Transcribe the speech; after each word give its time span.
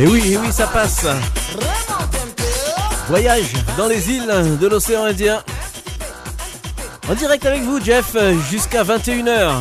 Et 0.00 0.06
oui, 0.06 0.32
et 0.32 0.38
oui, 0.38 0.50
ça 0.50 0.66
passe. 0.66 1.04
Voyage 3.06 3.52
dans 3.76 3.86
les 3.86 4.10
îles 4.10 4.32
de 4.58 4.66
l'océan 4.66 5.04
Indien. 5.04 5.44
En 7.06 7.14
direct 7.14 7.44
avec 7.44 7.60
vous, 7.60 7.78
Jeff, 7.84 8.16
jusqu'à 8.50 8.82
21h. 8.82 9.60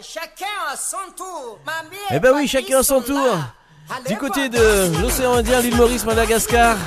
chacun 0.00 0.46
à 0.72 0.76
son 0.76 1.12
tour. 1.14 1.58
Eh 2.10 2.18
ben 2.18 2.32
oui, 2.34 2.48
chacun 2.48 2.78
à 2.78 2.82
son 2.82 3.02
tour. 3.02 3.36
Du 4.08 4.16
côté 4.16 4.48
de 4.48 5.02
l'océan 5.02 5.34
Indien, 5.34 5.60
l'île 5.60 5.76
Maurice, 5.76 6.06
Madagascar, 6.06 6.78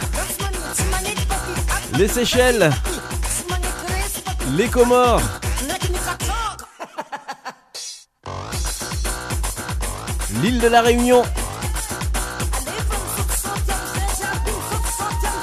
les 2.00 2.08
Seychelles, 2.08 2.72
les 4.56 4.70
Comores. 4.70 5.22
L'île 10.42 10.60
de 10.60 10.68
la 10.68 10.82
Réunion. 10.82 11.24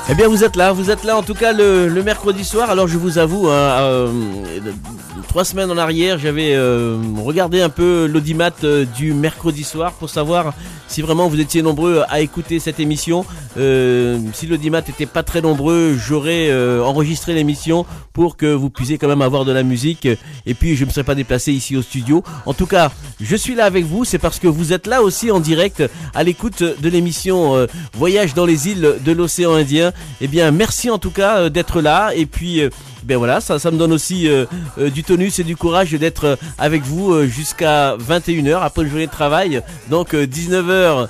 Eh 0.08 0.14
bien, 0.14 0.28
vous 0.28 0.44
êtes 0.44 0.56
là, 0.56 0.72
vous 0.72 0.90
êtes 0.90 1.02
là 1.02 1.16
en 1.16 1.22
tout 1.22 1.34
cas 1.34 1.52
le, 1.52 1.88
mercredi 2.02 2.44
soir. 2.44 2.70
Alors, 2.70 2.86
je 2.86 2.98
vous 2.98 3.18
avoue, 3.18 3.48
hein, 3.48 3.80
euh, 3.80 4.12
trois 5.34 5.44
semaines 5.44 5.72
en 5.72 5.78
arrière, 5.78 6.16
j'avais 6.20 6.54
euh, 6.54 6.96
regardé 7.16 7.60
un 7.60 7.68
peu 7.68 8.06
l'audimat 8.06 8.52
euh, 8.62 8.84
du 8.84 9.12
mercredi 9.14 9.64
soir 9.64 9.92
pour 9.94 10.08
savoir 10.08 10.54
si 10.86 11.02
vraiment 11.02 11.26
vous 11.26 11.40
étiez 11.40 11.60
nombreux 11.60 12.04
à 12.08 12.20
écouter 12.20 12.60
cette 12.60 12.78
émission. 12.78 13.26
si 13.56 14.46
l'audimat 14.46 14.80
n'était 14.82 15.06
pas 15.06 15.24
très 15.24 15.40
nombreux, 15.40 15.96
j'aurais 15.98 16.52
enregistré 16.80 17.34
l'émission 17.34 17.84
pour 18.12 18.36
que 18.36 18.46
vous 18.46 18.70
puissiez 18.70 18.96
quand 18.96 19.08
même 19.08 19.22
avoir 19.22 19.44
de 19.44 19.50
la 19.50 19.64
musique. 19.64 20.06
Et 20.46 20.54
puis, 20.54 20.76
je 20.76 20.84
ne 20.84 20.86
me 20.88 20.92
serais 20.92 21.02
pas 21.02 21.16
déplacé 21.16 21.52
ici 21.52 21.76
au 21.76 21.82
studio. 21.82 22.22
En 22.46 22.54
tout 22.54 22.66
cas, 22.66 22.92
je 23.20 23.34
suis 23.34 23.56
là 23.56 23.64
avec 23.64 23.86
vous. 23.86 24.04
C'est 24.04 24.18
parce 24.18 24.38
que 24.38 24.46
vous 24.46 24.72
êtes 24.72 24.86
là 24.86 25.02
aussi 25.02 25.32
en 25.32 25.40
direct 25.40 25.82
à 26.14 26.22
l'écoute 26.22 26.62
de 26.62 26.88
l'émission 26.88 27.66
Voyage 27.94 28.34
dans 28.34 28.46
les 28.46 28.68
îles 28.68 28.96
de 29.04 29.12
l'océan 29.12 29.54
Indien. 29.54 29.92
Eh 30.20 30.28
bien, 30.28 30.52
merci 30.52 30.90
en 30.90 30.98
tout 30.98 31.10
cas 31.10 31.38
euh, 31.38 31.48
d'être 31.48 31.80
là. 31.80 32.12
Et 32.14 32.26
puis, 32.26 32.60
euh, 32.60 32.70
ben 33.04 33.18
voilà, 33.18 33.40
ça, 33.40 33.58
me 33.70 33.76
donne 33.76 33.92
aussi 33.92 34.28
euh, 34.28 34.46
du 34.90 35.04
tonus 35.04 35.38
et 35.38 35.44
du 35.44 35.56
courage 35.56 35.92
d'être 35.92 36.38
avec 36.58 36.82
vous 36.82 37.24
jusqu'à 37.26 37.96
21h 37.96 38.62
après 38.62 38.82
une 38.82 38.88
journée 38.88 39.06
de 39.06 39.12
travail. 39.12 39.62
Donc 39.90 40.14
19h30, 40.14 41.06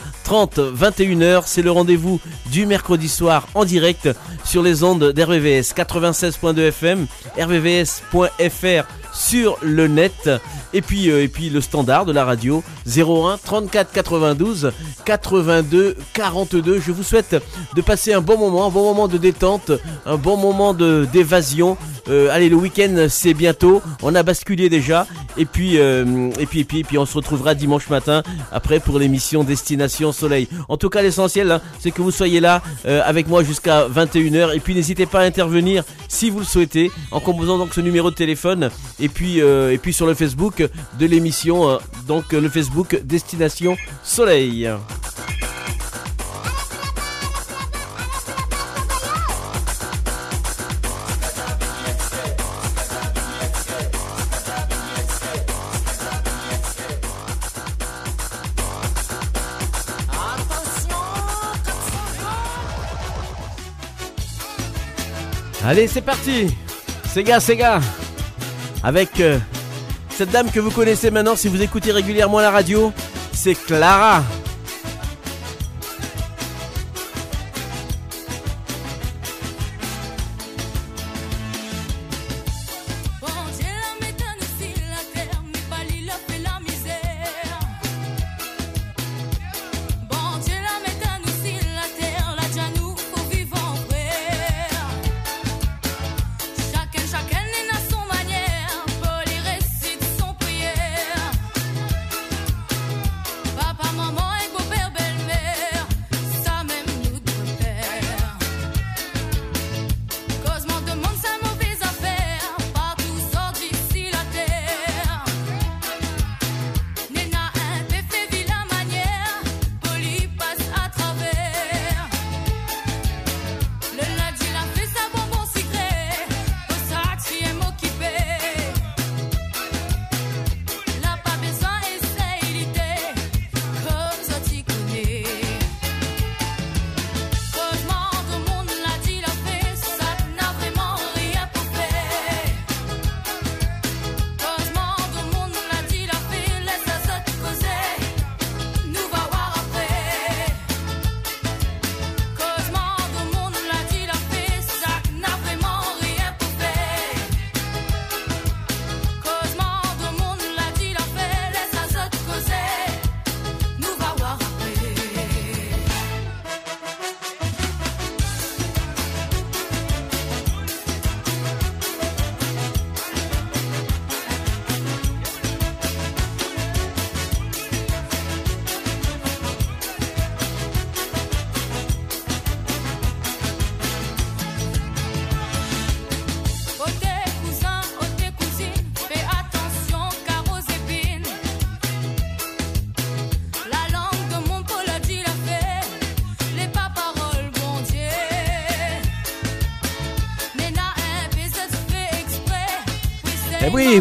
21h, 0.75 1.43
c'est 1.47 1.63
le 1.63 1.71
rendez-vous 1.71 2.21
du 2.51 2.67
mercredi 2.67 3.09
soir 3.09 3.49
en 3.55 3.65
direct 3.65 4.09
sur 4.45 4.63
les 4.63 4.83
ondes 4.83 5.13
d'RVVS 5.13 5.73
96.2 5.75 6.59
FM, 6.69 7.07
rvvs.fr 7.39 9.04
sur 9.15 9.57
le 9.63 9.87
net. 9.87 10.31
Et 10.73 10.83
puis, 10.83 11.11
euh, 11.11 11.23
et 11.23 11.29
puis 11.29 11.49
le 11.49 11.61
standard 11.61 12.05
de 12.05 12.13
la 12.13 12.25
radio 12.25 12.63
01 12.87 13.39
34 13.43 13.93
92 13.93 14.73
82 15.05 15.97
42. 16.13 16.81
Je 16.81 16.93
vous 16.93 17.03
souhaite 17.03 17.37
de 17.75 17.81
passer 17.81 18.13
un 18.13 18.21
bon 18.21 18.37
moment, 18.37 18.67
un 18.67 18.71
bon 18.71 18.83
moment 18.83 19.09
de 19.09 19.17
détente, 19.17 19.71
un 20.05 20.17
bon 20.17 20.37
moment 20.37 20.75
d'évasion. 20.75 21.77
Euh, 22.09 22.29
allez, 22.31 22.49
le 22.49 22.57
week-end 22.57 23.07
c'est 23.09 23.35
bientôt. 23.35 23.81
On 24.03 24.15
a 24.15 24.23
basculé 24.23 24.69
déjà. 24.69 25.07
Et 25.37 25.47
puis, 25.47 25.79
euh, 25.79 26.31
et 26.39 26.47
puis, 26.47 26.61
et 26.61 26.65
puis, 26.65 26.79
et 26.81 26.85
puis, 26.85 26.99
on 26.99 27.07
se 27.07 27.15
retrouvera 27.15 27.55
dimanche 27.55 27.89
matin 27.89 28.23
après 28.53 28.79
pour 28.79 28.99
l'émission 28.99 29.43
Destination 29.43 30.13
Soleil. 30.13 30.49
En 30.69 30.77
tout 30.77 30.91
cas, 30.91 31.03
l'essentiel, 31.03 31.51
hein, 31.51 31.61
c'est 31.81 31.91
que 31.91 32.03
vous 32.03 32.11
soyez 32.11 32.41
là 32.41 32.63
avec 32.85 33.29
moi 33.29 33.43
jusqu'à 33.43 33.89
21h. 33.89 34.55
Et 34.55 34.61
puis, 34.61 34.75
n'hésitez 34.75 35.07
pas 35.07 35.21
à 35.21 35.25
intervenir 35.25 35.85
si 36.09 36.31
vous 36.31 36.41
le 36.41 36.45
souhaitez 36.45 36.91
en 37.11 37.21
composant 37.21 37.59
donc 37.59 37.75
ce 37.75 37.81
numéro 37.81 38.11
de 38.11 38.15
téléphone 38.15 38.71
puis, 39.09 39.41
euh, 39.41 39.73
et 39.73 39.79
puis 39.79 39.93
sur 39.93 40.07
le 40.07 40.15
Facebook 40.15 40.67
de 40.99 41.07
l'émission, 41.07 41.69
euh, 41.69 41.79
donc 42.07 42.33
le 42.33 42.49
Facebook 42.49 43.01
Destination 43.05 43.77
Soleil. 44.03 44.71
Allez, 65.67 65.89
c'est 65.89 66.03
parti 66.03 66.55
Sega, 67.07 67.41
Sega 67.41 67.81
avec 68.85 69.19
euh, 69.21 69.39
cette 70.11 70.31
dame 70.31 70.51
que 70.51 70.61
vous 70.61 70.71
connaissez 70.71 71.11
maintenant 71.11 71.35
si 71.35 71.49
vous 71.49 71.61
écoutez 71.63 71.91
régulièrement 71.91 72.39
la 72.39 72.51
radio, 72.51 72.93
c'est 73.33 73.55
Clara. 73.55 74.23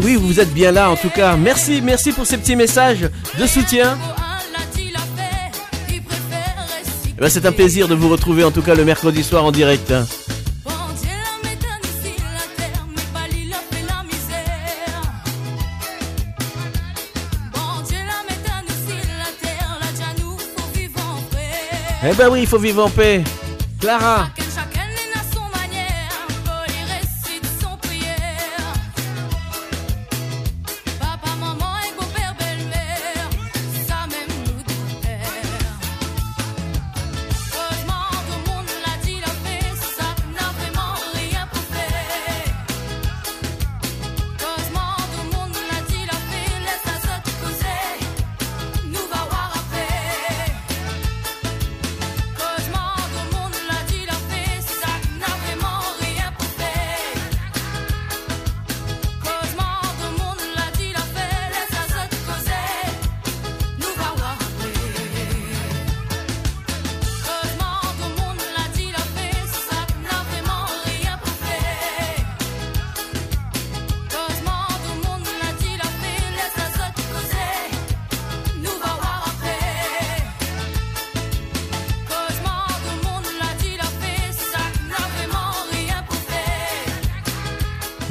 oui, 0.04 0.16
vous 0.16 0.40
êtes 0.40 0.52
bien 0.52 0.72
là 0.72 0.90
en 0.90 0.96
tout 0.96 1.10
cas. 1.10 1.36
Merci, 1.36 1.80
merci 1.82 2.12
pour 2.12 2.26
ces 2.26 2.38
petits 2.38 2.56
messages 2.56 3.08
de 3.38 3.46
soutien. 3.46 3.96
Eh 7.16 7.20
ben, 7.20 7.28
c'est 7.28 7.46
un 7.46 7.52
plaisir 7.52 7.86
de 7.86 7.94
vous 7.94 8.08
retrouver 8.08 8.42
en 8.42 8.50
tout 8.50 8.62
cas 8.62 8.74
le 8.74 8.84
mercredi 8.84 9.22
soir 9.22 9.44
en 9.44 9.52
direct. 9.52 9.92
Eh 22.06 22.12
ben 22.12 22.28
oui, 22.30 22.40
il 22.42 22.46
faut 22.46 22.58
vivre 22.58 22.84
en 22.84 22.90
paix. 22.90 23.24
Clara. 23.80 24.28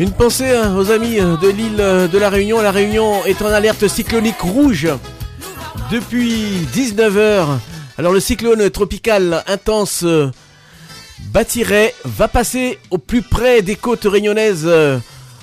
Une 0.04 0.12
pensée 0.12 0.50
hein, 0.50 0.76
aux 0.76 0.92
amis 0.92 1.18
euh, 1.18 1.38
de 1.38 1.48
l'île 1.48 1.80
euh, 1.80 2.10
de 2.10 2.18
la 2.18 2.30
Réunion. 2.30 2.62
La 2.62 2.72
Réunion 2.72 3.24
est 3.24 3.42
en 3.42 3.46
alerte 3.46 3.88
cyclonique 3.88 4.42
rouge 4.42 4.90
depuis 5.94 6.68
19h. 6.76 7.46
Alors 7.98 8.12
le 8.12 8.20
cyclone 8.20 8.70
tropical 8.70 9.46
intense 9.48 10.04
euh, 10.04 10.30
Batiret 11.32 11.96
va 12.04 12.28
passer 12.28 12.80
au 12.90 12.98
plus 12.98 13.22
près 13.22 13.62
des 13.62 13.78
côtes 13.78 14.04
réunionnaises 14.04 14.70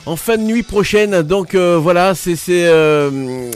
en 0.04 0.16
fin 0.16 0.36
de 0.36 0.42
nuit 0.42 0.62
prochaine. 0.62 1.22
Donc 1.22 1.54
voilà, 1.54 2.14
c'est 2.14 2.68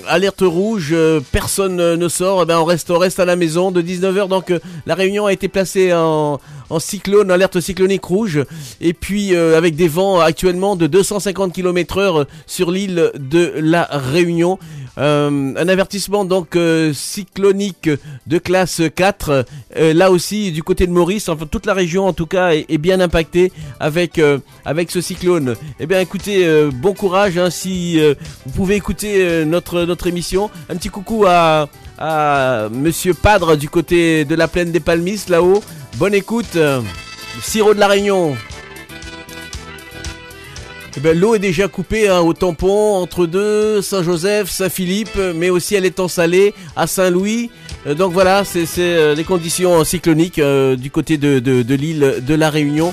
alerte 0.09 0.41
rouge, 0.41 0.95
personne 1.31 1.77
ne 1.77 2.09
sort, 2.09 2.43
eh 2.43 2.47
ben, 2.47 2.59
on, 2.59 2.65
reste, 2.65 2.91
on 2.91 2.99
reste 2.99 3.21
à 3.21 3.27
la 3.27 3.37
maison 3.37 3.71
de 3.71 3.83
19h. 3.83 4.29
Donc 4.29 4.55
la 4.87 4.95
réunion 4.95 5.27
a 5.27 5.35
été 5.35 5.49
placée 5.49 5.93
en, 5.93 6.41
en 6.71 6.79
cyclone, 6.79 7.31
alerte 7.31 7.61
cyclonique 7.61 8.05
rouge, 8.05 8.45
et 8.81 8.93
puis 8.93 9.35
euh, 9.35 9.57
avec 9.57 9.77
des 9.77 9.89
vents 9.89 10.21
actuellement 10.21 10.77
de 10.77 10.87
250 10.87 11.53
km/h 11.53 12.27
sur 12.47 12.71
l'île 12.71 13.11
de 13.19 13.53
la 13.57 13.89
Réunion. 13.91 14.59
Euh, 14.97 15.53
un 15.57 15.69
avertissement 15.69 16.25
donc 16.25 16.55
euh, 16.55 16.93
cyclonique 16.95 17.91
de 18.29 18.39
classe 18.39 18.81
4. 18.95 19.45
là 19.77 20.11
aussi 20.13 20.53
du 20.53 20.63
côté 20.63 20.87
de 20.87 20.93
Maurice, 20.93 21.29
enfin 21.29 21.47
toute 21.51 21.67
la 21.67 21.75
région 21.75 22.07
en 22.07 22.13
tout 22.13 22.27
cas 22.27 22.53
est, 22.53 22.79
bien 22.79 23.01
impactée 23.01 23.53
avec 23.81 24.21
avec 24.65 24.91
ce 24.91 25.01
cyclone. 25.01 25.57
Eh 25.81 25.87
bien 25.87 26.01
écoutez, 26.01 26.47
bon 26.73 26.95
courage 26.95 27.39
hein, 27.39 27.51
si 27.51 27.99
vous 28.47 28.53
pouvez 28.53 28.77
écouter 28.77 29.45
notre 29.45 29.83
notre 29.83 30.07
émission. 30.07 30.51
Un 30.69 30.77
petit 30.77 30.91
coucou 30.91 31.25
à 31.27 31.69
à 31.99 32.69
Monsieur 32.73 33.15
Padre 33.15 33.57
du 33.57 33.69
côté 33.69 34.25
de 34.25 34.35
la 34.35 34.49
plaine 34.49 34.73
des 34.73 34.81
Palmistes 34.81 35.29
là-haut. 35.29 35.63
Bonne 35.97 36.15
écoute, 36.15 36.57
euh, 36.57 36.81
sirop 37.41 37.73
de 37.73 37.79
la 37.79 37.87
Réunion. 37.87 38.37
Eh 40.97 41.01
ben, 41.01 41.17
L'eau 41.17 41.37
est 41.37 41.39
déjà 41.39 41.69
coupée 41.69 42.09
hein, 42.09 42.19
au 42.19 42.35
tampon 42.35 42.95
entre 42.95 43.27
deux, 43.27 43.81
Saint-Joseph, 43.81 44.51
Saint-Philippe, 44.51 45.17
mais 45.37 45.51
aussi 45.51 45.77
elle 45.77 45.85
est 45.85 46.01
en 46.01 46.09
salée 46.09 46.53
à 46.75 46.89
Saint-Louis. 46.89 47.51
Euh, 47.87 47.95
donc 47.95 48.13
voilà, 48.13 48.43
c'est 48.45 48.67
euh, 48.79 49.15
les 49.15 49.23
conditions 49.23 49.85
cycloniques 49.85 50.41
du 50.41 50.91
côté 50.91 51.17
de 51.17 51.75
l'île 51.75 52.25
de 52.27 52.35
la 52.35 52.51
Réunion. 52.51 52.93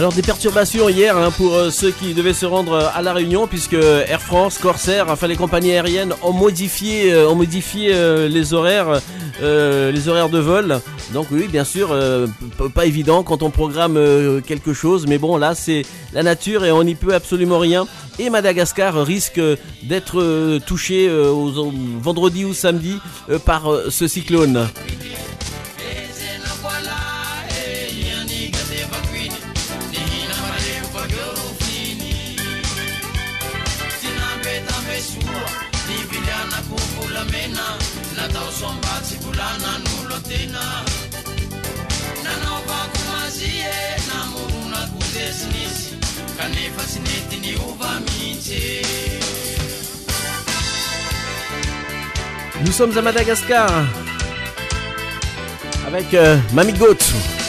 Alors 0.00 0.14
des 0.14 0.22
perturbations 0.22 0.88
hier 0.88 1.14
hein, 1.14 1.30
pour 1.30 1.54
euh, 1.54 1.68
ceux 1.68 1.90
qui 1.90 2.14
devaient 2.14 2.32
se 2.32 2.46
rendre 2.46 2.72
euh, 2.72 2.86
à 2.94 3.02
la 3.02 3.12
Réunion 3.12 3.46
puisque 3.46 3.74
Air 3.74 4.22
France, 4.22 4.56
Corsair, 4.56 5.10
enfin 5.10 5.26
les 5.26 5.36
compagnies 5.36 5.72
aériennes 5.72 6.14
ont 6.22 6.32
modifié, 6.32 7.12
euh, 7.12 8.26
les 8.30 8.54
horaires 8.54 9.02
de 9.42 10.38
vol. 10.38 10.80
Donc 11.12 11.26
oui, 11.30 11.48
bien 11.48 11.64
sûr, 11.64 11.94
pas 12.74 12.86
évident 12.86 13.22
quand 13.22 13.42
on 13.42 13.50
programme 13.50 14.00
quelque 14.46 14.72
chose, 14.72 15.06
mais 15.06 15.18
bon 15.18 15.36
là 15.36 15.54
c'est 15.54 15.82
la 16.14 16.22
nature 16.22 16.64
et 16.64 16.72
on 16.72 16.82
n'y 16.82 16.94
peut 16.94 17.14
absolument 17.14 17.58
rien. 17.58 17.86
Et 18.18 18.30
Madagascar 18.30 18.94
risque 19.04 19.40
d'être 19.82 20.58
touché 20.60 21.10
vendredi 22.00 22.46
ou 22.46 22.54
samedi 22.54 22.96
par 23.44 23.68
ce 23.90 24.08
cyclone. 24.08 24.66
Nous 52.70 52.76
sommes 52.76 52.96
à 52.96 53.02
Madagascar 53.02 53.68
avec 55.88 56.14
euh, 56.14 56.38
Mamie 56.52 56.72
Goat. 56.74 57.39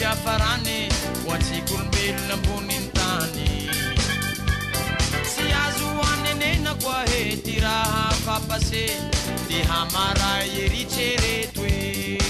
fiafarany 0.00 0.88
ho 1.24 1.32
atsikorymbelona 1.34 2.34
amboniny 2.36 2.88
tany. 2.96 3.48
Tsy 5.28 5.44
azo 5.64 5.88
hoanenena 5.96 6.72
koa 6.82 7.04
he 7.10 7.36
ty 7.44 7.60
raha 7.64 8.04
fapase 8.24 8.86
ty 9.48 9.58
hamaray 9.70 10.48
eritsereto 10.64 11.66
e. 11.66 12.29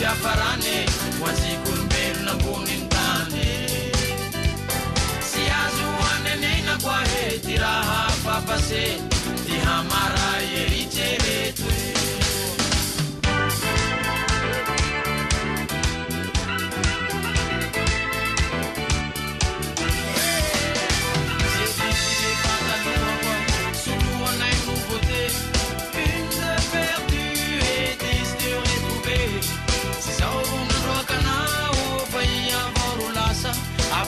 fiafarane 0.00 0.76
ho 1.18 1.26
azikonybelona 1.30 2.32
amboniny 2.32 2.86
tany. 2.92 3.42
Sy 5.28 5.42
azo 5.62 5.90
anenena 6.12 6.74
koa 6.82 7.00
he 7.10 7.38
ty 7.44 7.54
raha 7.62 8.00
fapase 8.24 8.84
ty 9.44 9.56
hamara 9.66 10.19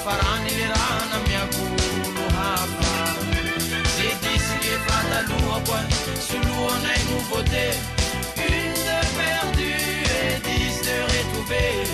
afaranirana 0.07 1.17
miakolo 1.29 2.25
hafa. 2.37 3.15
Ze 3.97 4.09
disike 4.23 4.75
fatalohako 4.87 5.73
a 5.75 5.83
soloanay 6.27 7.01
nouveauté 7.11 7.67
une 8.47 8.75
de 8.87 8.99
perdue 9.17 9.79
dix 10.47 10.75
de 10.87 10.97
retrouvée 11.13 11.87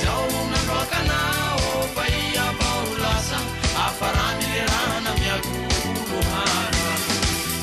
zao 0.00 0.28
nandroakanao 0.50 1.88
fahiavao 1.94 2.88
lasa 3.02 3.38
afaranirana 3.86 5.10
miakolo 5.20 6.18
hafa. 6.32 6.92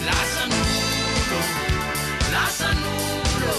Lasanolo 0.07 1.41
lasanolo 2.33 3.55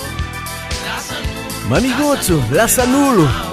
lasanolo 0.86 1.68
manigoto 1.70 2.36
lasanolo 2.52 3.49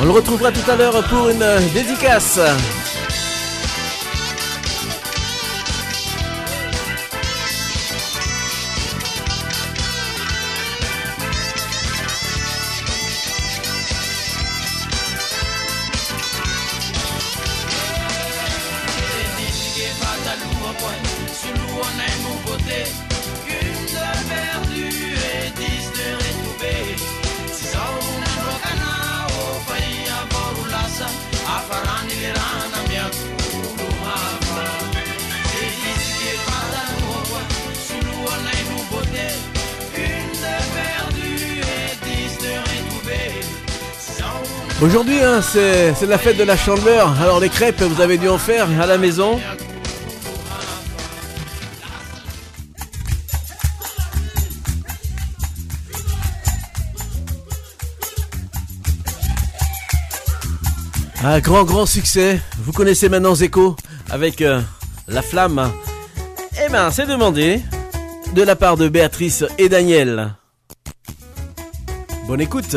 On 0.00 0.04
le 0.04 0.12
retrouvera 0.12 0.52
tout 0.52 0.70
à 0.70 0.76
l'heure 0.76 1.02
pour 1.08 1.28
une 1.28 1.44
dédicace. 1.74 2.38
Aujourd'hui, 44.80 45.20
hein, 45.20 45.40
c'est 45.42 46.06
la 46.06 46.18
fête 46.18 46.36
de 46.36 46.44
la 46.44 46.56
chandeleur. 46.56 47.20
Alors 47.20 47.40
les 47.40 47.48
crêpes, 47.48 47.82
vous 47.82 48.00
avez 48.00 48.16
dû 48.16 48.28
en 48.28 48.38
faire 48.38 48.68
à 48.80 48.86
la 48.86 48.96
maison. 48.96 49.40
Un 61.24 61.40
grand, 61.40 61.64
grand 61.64 61.84
succès. 61.84 62.40
Vous 62.58 62.70
connaissez 62.70 63.08
maintenant 63.08 63.34
Zeko 63.34 63.74
avec 64.08 64.40
euh, 64.40 64.60
La 65.08 65.22
Flamme. 65.22 65.72
Eh 66.64 66.70
ben, 66.70 66.92
c'est 66.92 67.06
demandé 67.06 67.60
de 68.32 68.42
la 68.42 68.54
part 68.54 68.76
de 68.76 68.88
Béatrice 68.88 69.44
et 69.58 69.68
Daniel. 69.68 70.34
Bonne 72.28 72.40
écoute. 72.40 72.76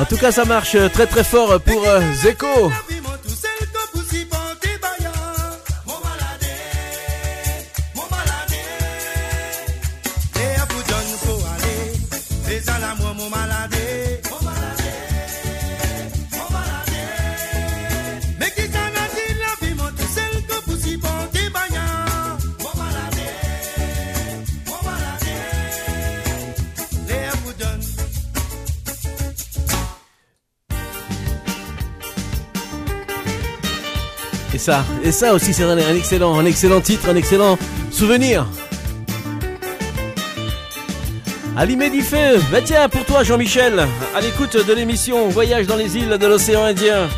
En 0.00 0.04
tout 0.06 0.16
cas, 0.16 0.32
ça 0.32 0.44
marche 0.44 0.76
très 0.92 1.06
très 1.06 1.24
fort 1.24 1.60
pour 1.60 1.86
euh, 1.86 2.00
Zeko. 2.14 2.70
Et 35.10 35.12
ça 35.12 35.34
aussi, 35.34 35.52
c'est 35.52 35.64
un, 35.64 35.76
excellent, 35.76 36.38
un 36.38 36.44
excellent 36.44 36.80
titre, 36.80 37.08
un 37.08 37.16
excellent 37.16 37.58
souvenir. 37.90 38.46
Allumé 41.56 41.90
du 41.90 42.00
feu, 42.00 42.38
bah 42.52 42.60
tiens, 42.64 42.88
pour 42.88 43.04
toi 43.04 43.24
Jean-Michel, 43.24 43.88
à 44.14 44.20
l'écoute 44.20 44.64
de 44.64 44.72
l'émission 44.72 45.28
Voyage 45.28 45.66
dans 45.66 45.74
les 45.74 45.96
îles 45.96 46.16
de 46.16 46.26
l'océan 46.28 46.62
Indien. 46.62 47.08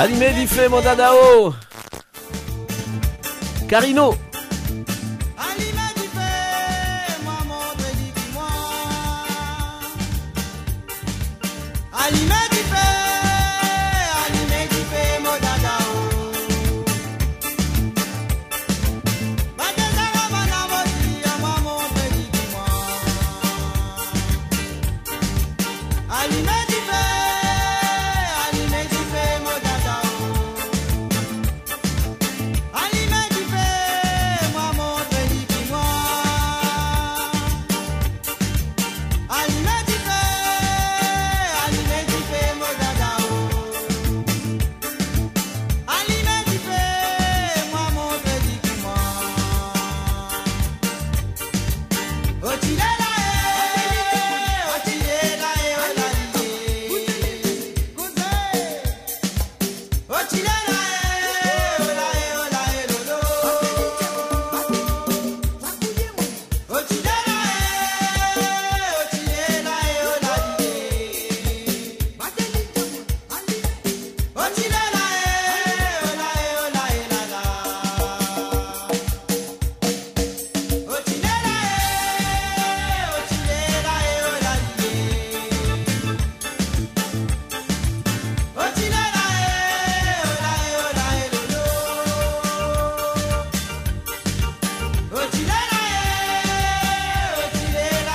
Animé 0.00 0.30
d'Ifé 0.32 0.66
Mondadao. 0.70 1.52
Carino. 3.68 4.14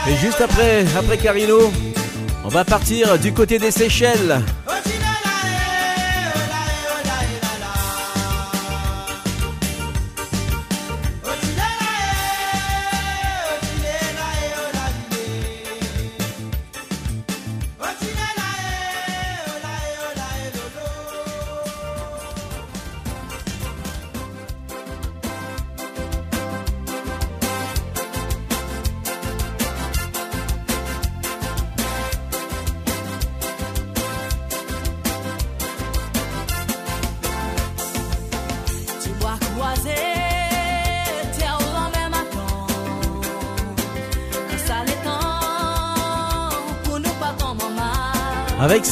Et 0.08 0.16
juste 0.18 0.40
après, 0.40 0.86
après 0.98 1.18
Carino, 1.18 1.72
on 2.44 2.50
va 2.50 2.64
partir 2.64 3.18
du 3.18 3.34
côté 3.34 3.58
des 3.58 3.72
Seychelles. 3.72 4.40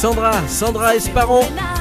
Sandra, 0.04 0.46
Sandra 0.48 0.94
Esparon. 0.94 1.73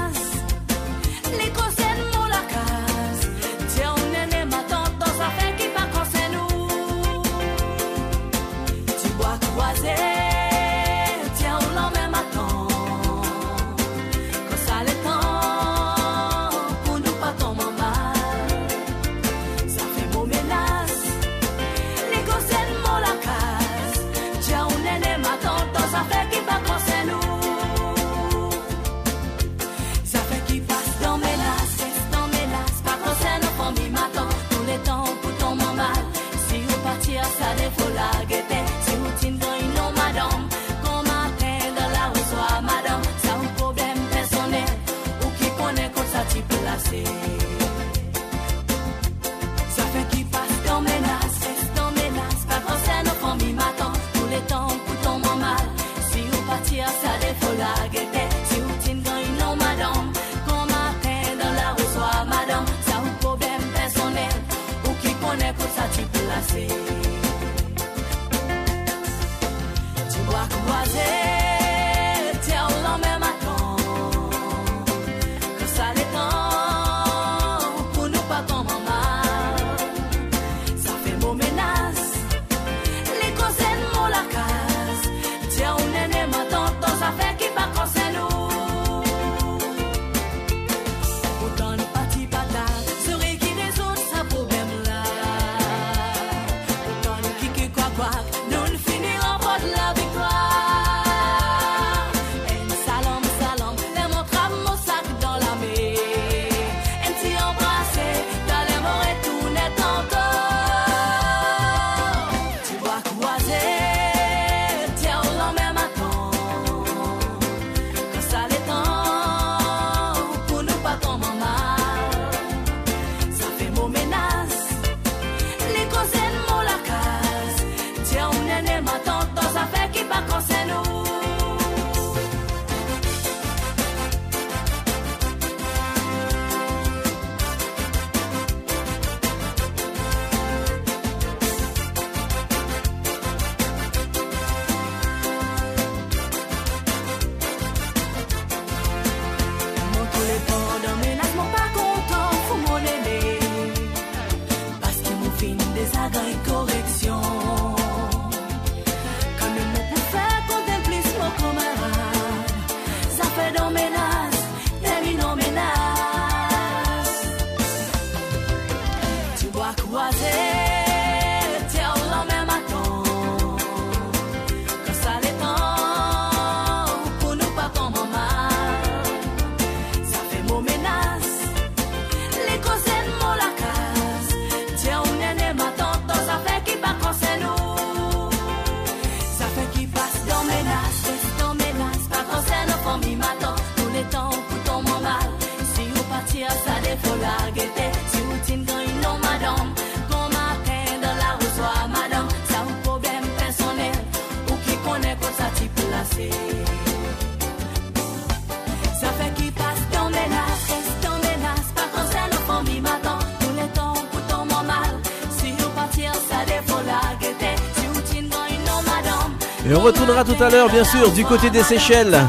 retournera 219.84 220.24
tout 220.24 220.42
à 220.42 220.50
l'heure, 220.50 220.70
bien 220.70 220.86
sûr, 220.86 221.12
du 221.12 221.26
côté 221.26 221.50
des 221.50 221.62
Seychelles. 221.62 222.20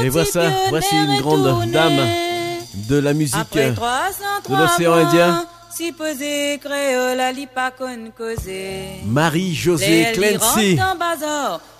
Et 0.00 0.08
voici, 0.08 0.38
voici 0.68 0.94
une 0.94 1.20
grande 1.20 1.70
dame 1.70 2.08
de 2.74 2.98
la 2.98 3.12
musique 3.12 3.54
de 3.54 4.56
l'océan 4.56 4.94
Indien. 4.94 5.46
Marie-Josée 9.04 10.12
Clancy. 10.14 10.78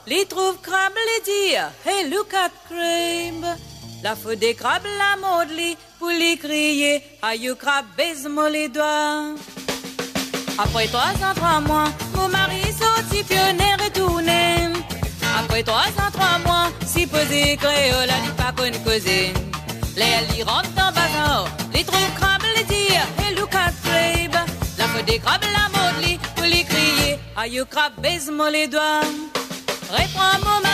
Les 0.07 0.27
trouve 0.27 0.57
crabe 0.61 0.93
les 0.95 1.23
dire, 1.25 1.71
hey 1.87 2.11
look 2.11 2.35
at 2.35 2.51
crime. 2.69 3.47
La 4.03 4.15
feu 4.15 4.37
des 4.37 4.55
crabes 4.55 4.83
la 4.99 5.17
mode 5.17 5.49
lui 6.19 6.37
crier, 6.39 7.03
aïe 7.23 7.51
crabe, 7.59 7.87
baise-moi 7.97 8.51
les 8.51 8.69
doigts. 8.69 9.35
Après 10.59 10.87
trois 10.87 11.15
ans, 11.25 11.35
trois 11.35 11.61
mois, 11.61 11.89
mon 12.17 12.29
mari 12.29 12.63
sorti 12.79 13.23
pionnier 13.25 13.75
retourné. 13.83 14.73
Après 15.39 15.63
trois 15.63 15.89
ans, 15.99 16.13
trois 16.13 16.39
mois, 16.47 16.69
si 16.87 17.07
posé 17.07 17.57
créole, 17.57 18.09
elle 18.09 18.35
pas 18.35 18.53
qu'on 18.57 18.71
causer. 18.85 19.33
Les 19.97 20.43
rentre 20.43 20.71
dans 20.71 20.93
bazar, 20.93 21.47
les 21.73 21.85
trucs 21.85 22.15
crabes, 22.17 22.43
les 22.57 22.65
dire, 22.65 23.07
et 23.29 23.35
look 23.35 23.55
at 23.55 23.73
crave. 23.85 24.47
La 24.79 24.85
faute 24.89 25.05
des 25.07 25.19
crabes, 25.19 25.45
la 25.53 25.69
mode, 25.77 26.19
pour 26.35 26.45
lui 26.45 26.65
crier, 26.65 27.19
aïe 27.37 27.63
crabe, 27.71 27.93
baise-moi 27.99 28.51
les 28.51 28.69
doigts. 28.69 29.03
Reprends 29.91 30.39
mon 30.45 30.74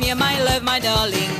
my 0.00 0.38
love 0.44 0.62
my 0.62 0.80
darling. 0.80 1.30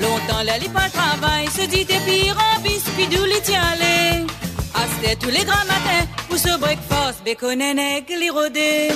Longtemps 0.00 0.42
là 0.44 0.58
il 0.60 0.70
pas 0.70 0.88
travail, 0.88 1.46
se 1.48 1.66
dit 1.66 1.84
pire 1.84 2.36
en 2.36 2.60
bis, 2.62 2.82
puis 2.96 3.06
d'où 3.06 3.24
tient 3.42 3.62
aller. 3.62 4.26
C'était 5.00 5.16
tous 5.16 5.30
les 5.30 5.44
grands 5.44 5.66
matins 5.66 6.06
pour 6.28 6.38
ce 6.38 6.58
breakfast, 6.58 7.22
bacon 7.24 7.60
et 7.60 7.74
nègre, 7.74 8.14
les 8.18 8.30
rodés. 8.30 8.90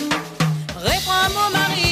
Réprends 0.76 1.31
mon 1.35 1.50
mari 1.50 1.89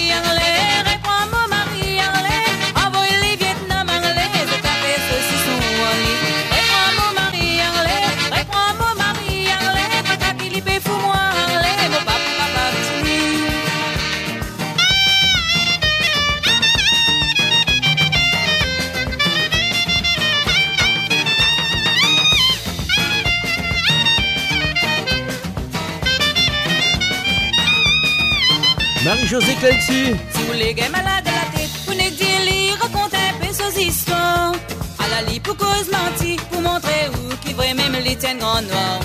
Marie-Josée 29.31 29.57
Clency. 29.57 30.17
Si 30.33 30.43
vous 30.47 30.53
les 30.55 30.73
gars 30.73 30.89
malades 30.89 31.25
de 31.25 31.31
la 31.31 31.59
tête, 31.59 31.71
vous 31.87 31.95
n'êtes 31.95 32.17
dit 32.17 32.73
raconte 32.81 33.13
un 33.13 33.35
peu 33.39 33.53
ces 33.53 33.83
histoires. 33.83 34.53
À 34.99 35.09
la 35.11 35.31
lit 35.31 35.41
pour 35.41 35.57
cause 35.57 35.91
menti, 35.93 36.37
pour 36.51 36.63
montrer 36.63 37.11
où 37.13 37.37
qui 37.45 37.53
vrai 37.53 37.75
même 37.75 37.97
les 38.03 38.17
tiennent 38.17 38.39
grand 38.39 38.63
noir. 38.63 39.01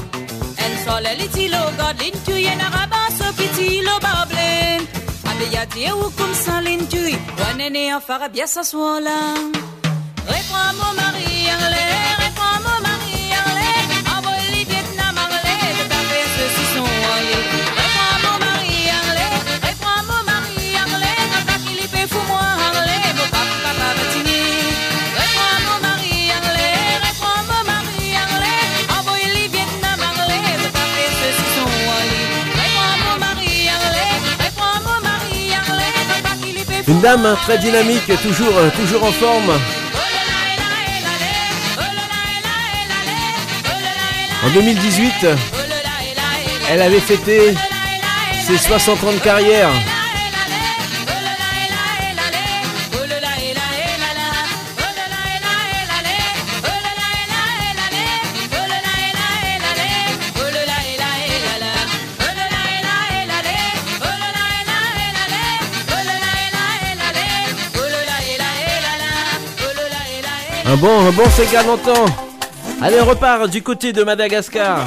En 0.63 0.85
sol 0.85 1.03
les 1.17 1.27
tilo 1.27 1.57
god 1.77 1.99
l'intu 1.99 2.39
yen 2.39 2.61
araban 2.61 3.07
so 3.17 3.25
piti 3.37 3.81
lo 3.81 3.99
bable. 3.99 4.87
Abe 5.29 5.45
ya 5.51 5.65
tie 5.65 5.91
ou 5.91 6.09
comme 6.17 6.33
ça 6.33 6.61
l'intu, 6.61 7.17
one 7.49 7.93
en 7.93 7.99
fara 7.99 8.29
bien 8.29 8.47
s'asseoir 8.47 9.01
là. 9.01 9.19
Réprends 10.25 10.73
mon 10.79 10.93
mari 11.01 11.49
anglais, 11.53 12.15
réprends 12.17 12.22
Une 36.87 36.99
dame 36.99 37.25
hein, 37.25 37.37
très 37.43 37.57
dynamique, 37.57 38.05
toujours, 38.21 38.57
euh, 38.57 38.69
toujours 38.75 39.03
en 39.03 39.11
forme. 39.11 39.51
En 44.45 44.49
2018, 44.49 45.27
elle 46.69 46.81
avait 46.81 46.99
fêté 46.99 47.53
ses 48.45 48.57
60 48.57 49.03
ans 49.05 49.13
de 49.13 49.19
carrière. 49.19 49.69
Un 70.73 70.77
bon, 70.77 71.07
un 71.07 71.11
bon. 71.11 71.23
Allez, 72.81 72.99
repart 72.99 73.47
du 73.47 73.61
côté 73.61 73.93
de 73.93 74.03
Madagascar. 74.03 74.79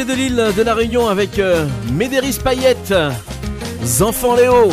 de 0.00 0.14
l'île 0.14 0.42
de 0.56 0.62
la 0.62 0.74
Réunion 0.74 1.06
avec 1.06 1.38
euh, 1.38 1.66
Médéris 1.92 2.38
Payette, 2.42 2.94
Enfants 4.00 4.34
Léo. 4.34 4.70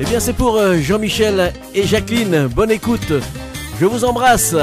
Eh 0.00 0.04
bien 0.04 0.18
c'est 0.18 0.32
pour 0.32 0.56
euh, 0.56 0.78
Jean-Michel 0.78 1.52
et 1.74 1.86
Jacqueline, 1.86 2.46
bonne 2.46 2.70
écoute, 2.70 3.12
je 3.78 3.84
vous 3.84 4.04
embrasse. 4.04 4.56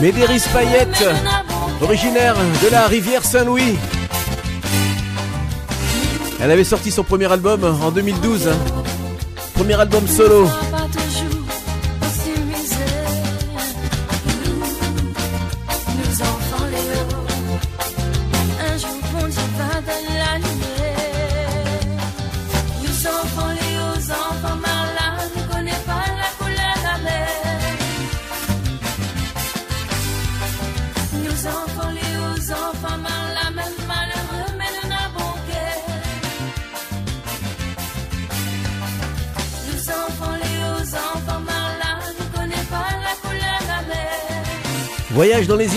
Médéris 0.00 0.44
Payette, 0.52 1.04
originaire 1.82 2.34
de 2.64 2.70
la 2.70 2.86
rivière 2.86 3.22
Saint-Louis. 3.22 3.76
Elle 6.40 6.50
avait 6.50 6.64
sorti 6.64 6.90
son 6.90 7.04
premier 7.04 7.30
album 7.30 7.64
en 7.64 7.90
2012. 7.90 8.48
Hein. 8.48 8.56
Premier 9.54 9.74
album 9.78 10.06
solo. 10.08 10.48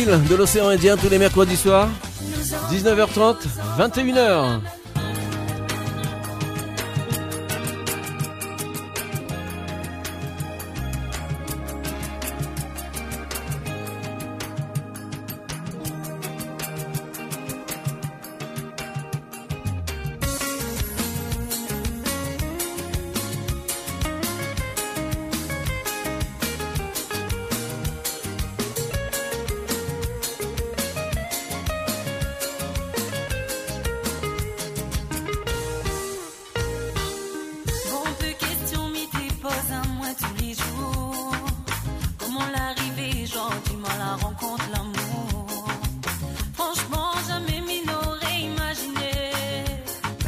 de 0.06 0.36
l'océan 0.36 0.68
Indien 0.68 0.98
tous 0.98 1.08
les 1.08 1.18
mercredis 1.18 1.56
soirs, 1.56 1.88
19h30, 2.70 3.38
21h. 3.78 4.60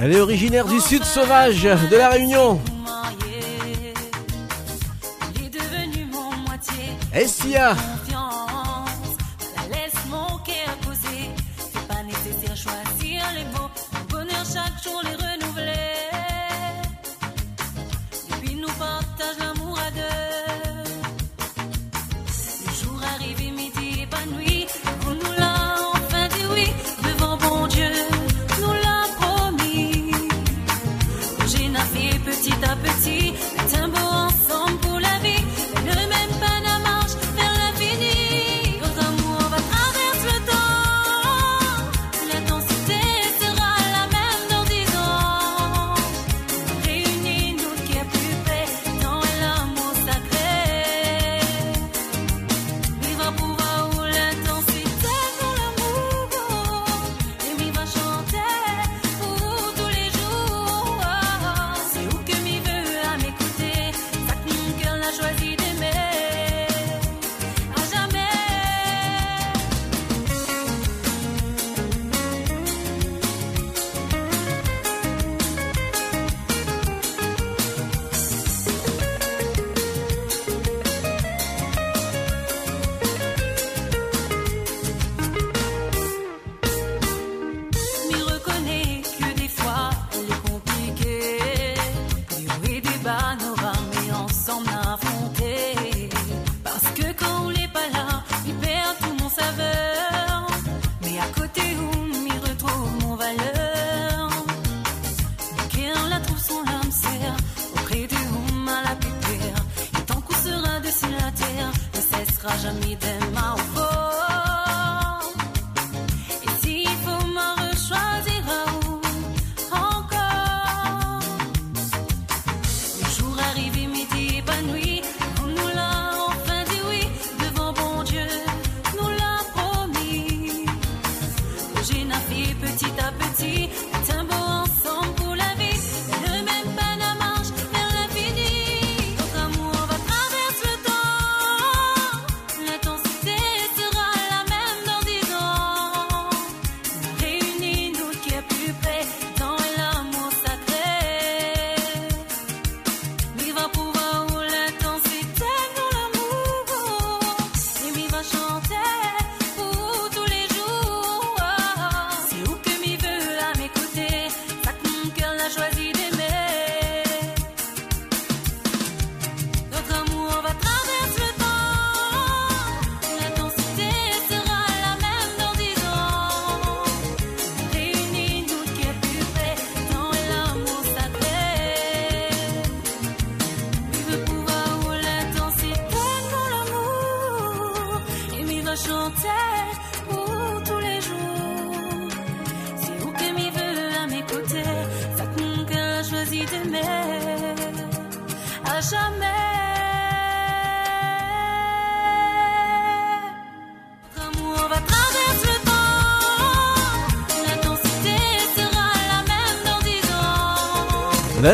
Elle 0.05 0.13
est 0.13 0.19
originaire 0.19 0.67
du 0.67 0.79
sud 0.79 1.03
sauvage 1.03 1.63
de 1.63 1.97
la 1.97 2.09
Réunion. 2.09 2.61
Estia 7.11 7.75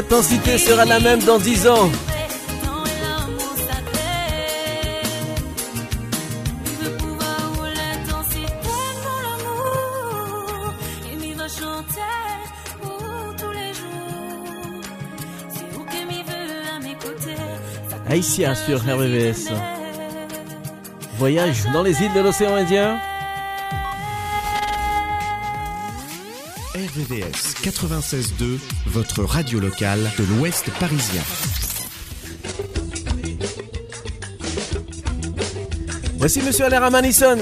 L'intensité 0.01 0.57
sera 0.57 0.83
la 0.83 0.99
même 0.99 1.19
dans 1.19 1.37
10 1.37 1.67
ans. 1.67 1.91
Aïssia 18.09 18.55
sur 18.55 18.79
RVVS. 18.79 19.49
Voyage 21.19 21.63
dans 21.71 21.83
les 21.83 22.01
îles 22.01 22.13
de 22.13 22.21
l'océan 22.21 22.55
Indien. 22.55 22.99
RVVS 26.95 27.55
96.2, 27.63 28.59
votre 28.87 29.23
radio 29.23 29.59
locale 29.61 30.11
de 30.17 30.25
l'Ouest 30.25 30.69
parisien. 30.77 31.21
Voici 36.17 36.41
Monsieur 36.41 36.65
Alain 36.65 36.81
Ramanison. 36.81 37.37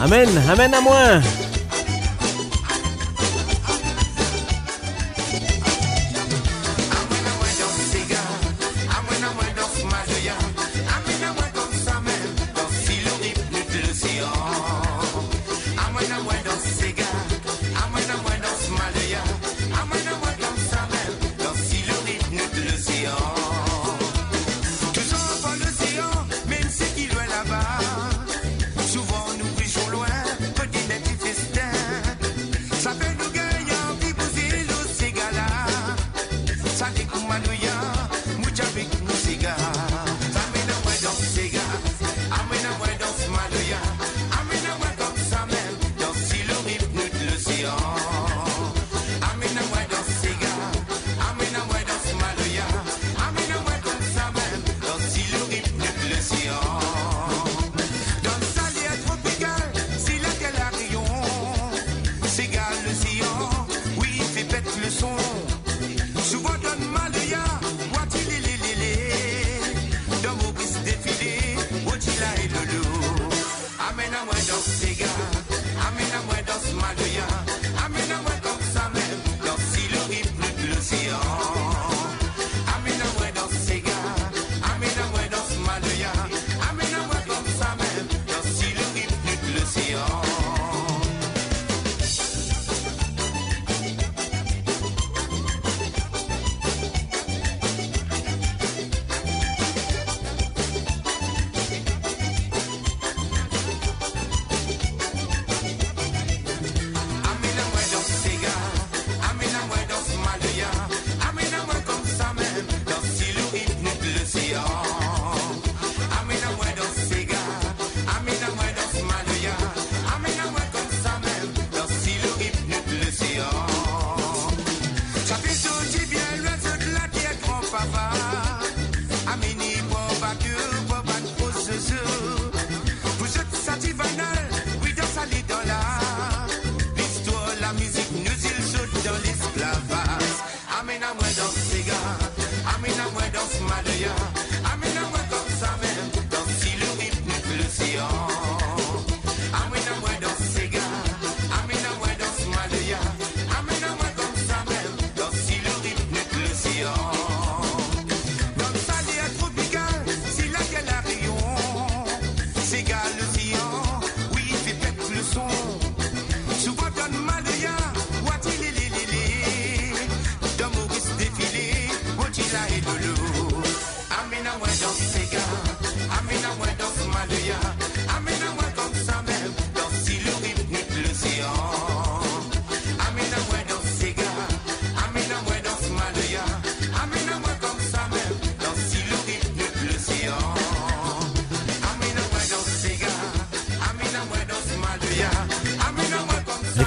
Amen, 0.00 0.28
amen 0.48 0.72
à 0.72 0.80
moi. 0.80 1.20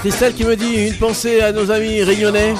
Christelle 0.01 0.33
qui 0.33 0.45
me 0.45 0.55
dit 0.55 0.87
une 0.87 0.95
pensée 0.95 1.41
à 1.41 1.51
nos 1.51 1.69
amis 1.69 2.01
réunionnais. 2.01 2.55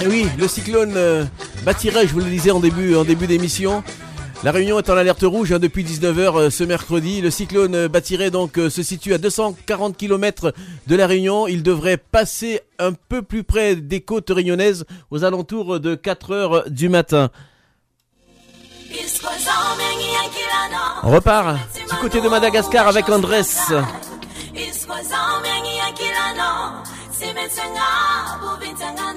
Et 0.00 0.06
oui, 0.06 0.28
le 0.38 0.46
cyclone 0.46 0.92
euh, 0.94 1.24
bâtirait, 1.64 2.06
je 2.06 2.12
vous 2.12 2.20
le 2.20 2.26
disais 2.26 2.52
en 2.52 2.60
début, 2.60 3.26
d'émission. 3.26 3.82
La 4.44 4.52
Réunion 4.52 4.78
est 4.78 4.88
en 4.88 4.96
alerte 4.96 5.24
rouge 5.24 5.50
hein, 5.50 5.58
depuis 5.58 5.82
19h 5.82 6.50
ce 6.50 6.62
mercredi. 6.62 7.20
Le 7.20 7.30
cyclone 7.32 7.74
euh, 7.74 7.88
bâtirait 7.88 8.30
donc 8.30 8.56
euh, 8.56 8.70
se 8.70 8.84
situe 8.84 9.14
à 9.14 9.18
240 9.18 9.96
km 9.96 10.54
de 10.86 10.94
la 10.94 11.08
Réunion. 11.08 11.48
Il 11.48 11.64
devrait 11.64 11.96
passer 11.96 12.60
un 12.78 12.92
peu 12.92 13.22
plus 13.22 13.42
près 13.42 13.74
des 13.74 14.00
côtes 14.00 14.30
réunionnaises 14.30 14.84
aux 15.10 15.24
alentours 15.24 15.80
de 15.80 15.96
4h 15.96 16.68
du 16.68 16.88
matin. 16.88 17.30
On 21.02 21.10
repart 21.10 21.58
du 21.74 21.96
côté 22.00 22.20
de 22.20 22.28
Madagascar 22.28 22.86
avec 22.86 23.08
Andrés. 23.08 23.42
kila 25.92 26.32
no. 26.38 26.50
Simetanga 27.10 27.88
buvintanga 28.40 29.09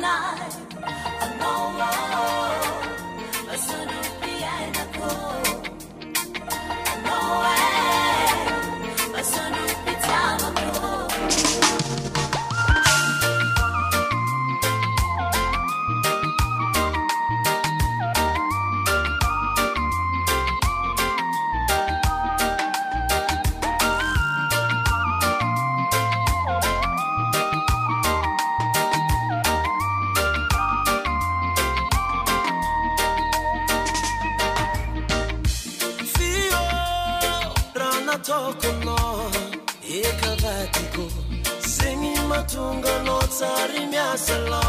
matunga 42.33 42.93
no 43.05 43.17
tsary 43.33 43.83
miasalo 43.93 44.65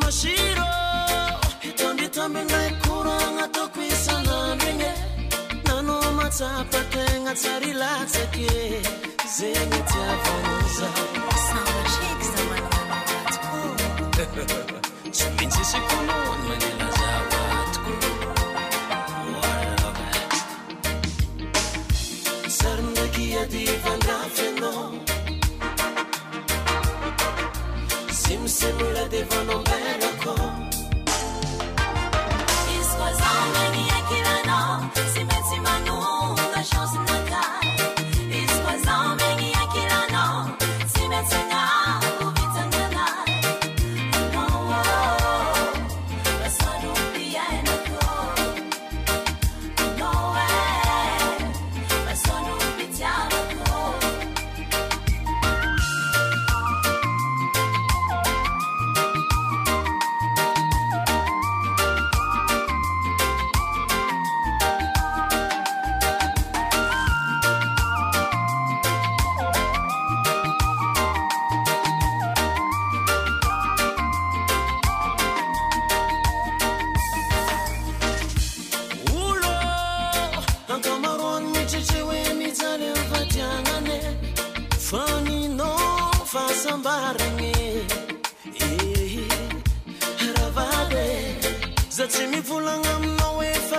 masiro 0.00 0.70
hitambitambenay 1.64 2.70
koragna 2.82 3.46
toko 3.56 3.80
isanandrigne 3.92 4.90
nano 5.66 5.96
matsapategna 6.18 7.32
tsary 7.40 7.72
latsake 7.82 8.50
zegny 9.36 9.80
tiavanoza 9.90 10.88
tsy 15.14 15.26
mitsy 15.36 15.62
sykonony 15.70 16.42
manela 16.48 16.99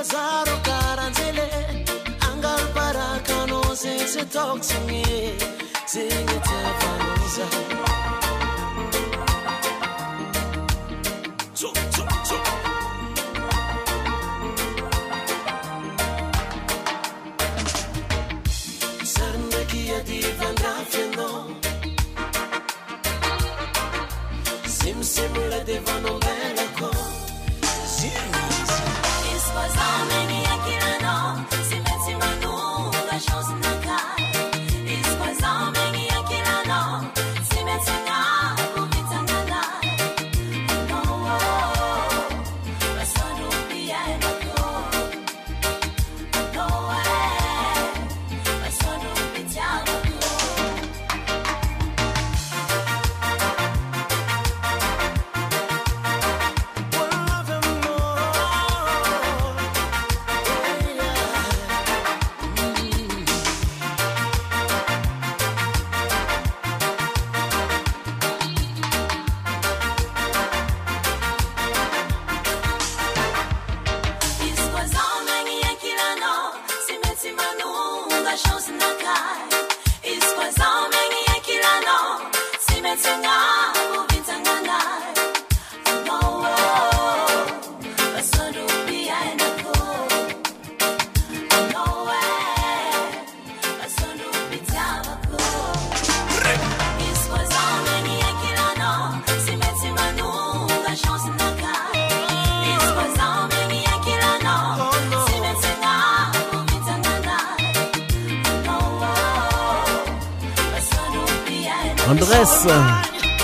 zaro 0.04 0.58
karanzele 0.64 1.48
Angal 2.32 2.62
para 2.74 3.22
kano 3.28 3.62
se 3.76 4.26
talk 4.26 4.62
to 4.62 4.80
me 4.88 5.11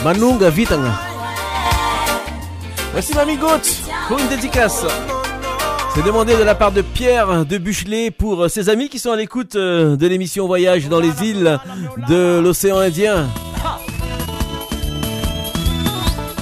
Manunga 0.08 0.50
Vitanga. 0.50 0.94
Voici 2.94 3.14
Mamie 3.14 3.36
Goat 3.36 3.60
pour 4.08 4.18
une 4.18 4.30
dédicace. 4.30 4.86
C'est 5.94 6.02
demandé 6.02 6.34
de 6.38 6.44
la 6.44 6.56
part 6.56 6.72
de 6.72 6.82
Pierre 6.82 7.46
de 7.46 7.58
Buchelet 7.58 8.10
pour 8.10 8.46
euh, 8.46 8.48
ses 8.48 8.70
amis 8.70 8.88
qui 8.88 9.00
sont 9.00 9.12
à 9.12 9.18
l'écoute 9.18 9.58
euh, 9.58 9.98
de 9.98 10.08
l'émission 10.08 10.48
Voyage 10.48 10.88
dans 10.88 11.02
les 11.02 11.12
îles 11.24 11.60
de 12.08 12.40
l'océan 12.40 12.78
Indien. 12.78 13.28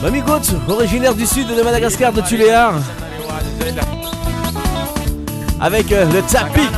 Mamie 0.04 0.22
Goetz, 0.22 0.54
originaire 0.70 1.16
du 1.16 1.26
sud 1.26 1.48
de 1.48 1.64
Madagascar 1.64 2.14
de 2.14 2.22
Tuléar, 2.22 2.76
avec 5.60 5.92
euh, 5.92 6.06
le 6.12 6.22
Tsapik. 6.22 6.70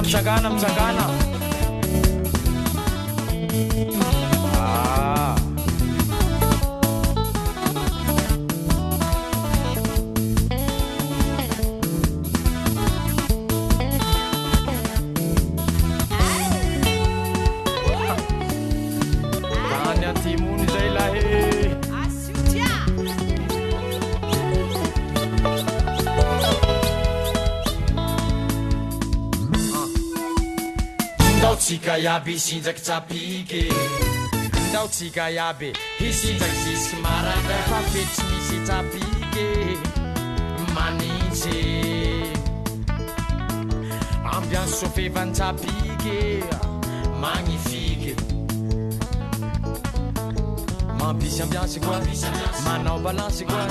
iaby 32.17 32.39
sindraky 32.39 32.81
tsapike 32.81 33.69
ndao 34.69 34.87
tsika 34.87 35.29
iaby 35.31 35.73
hisindraky 35.99 36.57
zisky 36.63 36.95
marandray 36.95 37.63
fa 37.69 37.81
fetry 37.91 38.23
misy 38.29 38.57
tsapike 38.65 39.47
manintsy 40.75 41.59
ambianso 44.31 44.75
sofevan-tsapike 44.75 46.43
magnifiky. 47.21 48.15
Mampisy 50.99 51.41
ambiansy 51.41 51.79
koa 51.79 52.01
manao 52.65 52.99
balansy 52.99 53.45
koa. 53.45 53.67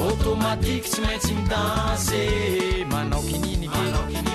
Automatike 0.00 0.88
tsy 0.88 1.00
maintsy 1.00 1.34
midansy 1.34 2.84
manao 2.90 3.22
kininike 3.22 4.31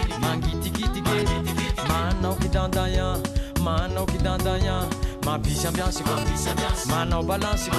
kitandaya 2.47 3.17
manao 3.63 4.05
kitandaya 4.05 4.83
mampisy 5.25 5.67
ambiasiko 5.67 6.09
manao 6.89 7.23
balansiko 7.23 7.75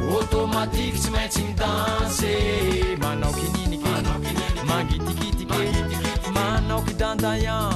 automatike 0.00 0.98
tsy 0.98 1.10
maintsy 1.10 1.42
midanse. 1.42 2.32
Manao 3.00 3.32
kininike 3.32 3.88
mangitikitike 4.64 6.32
manao 6.34 6.82
kitandaya. 6.82 7.70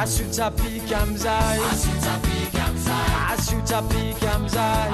Asotsapika 0.00 1.00
amizay. 1.02 1.60
Asotsapika 3.32 4.32
amizay. 4.34 4.90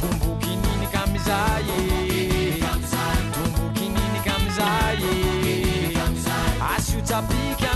Tombokininike 0.00 0.96
amizay. 1.04 2.13
asiotapika 7.04 7.72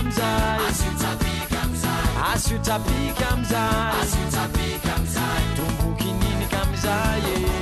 amzayasiotapika 3.28 3.30
amzay. 3.34 3.94
Tombokininy 5.56 6.46
kamzaye 6.50 7.34
eh. 7.34 7.57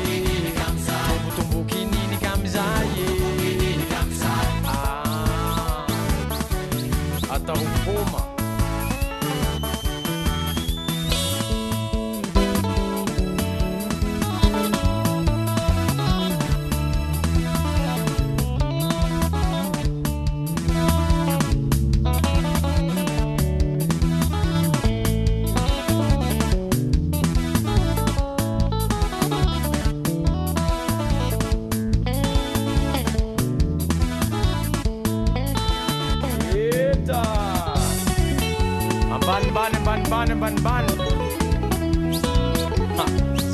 ambanibany 40.37 40.89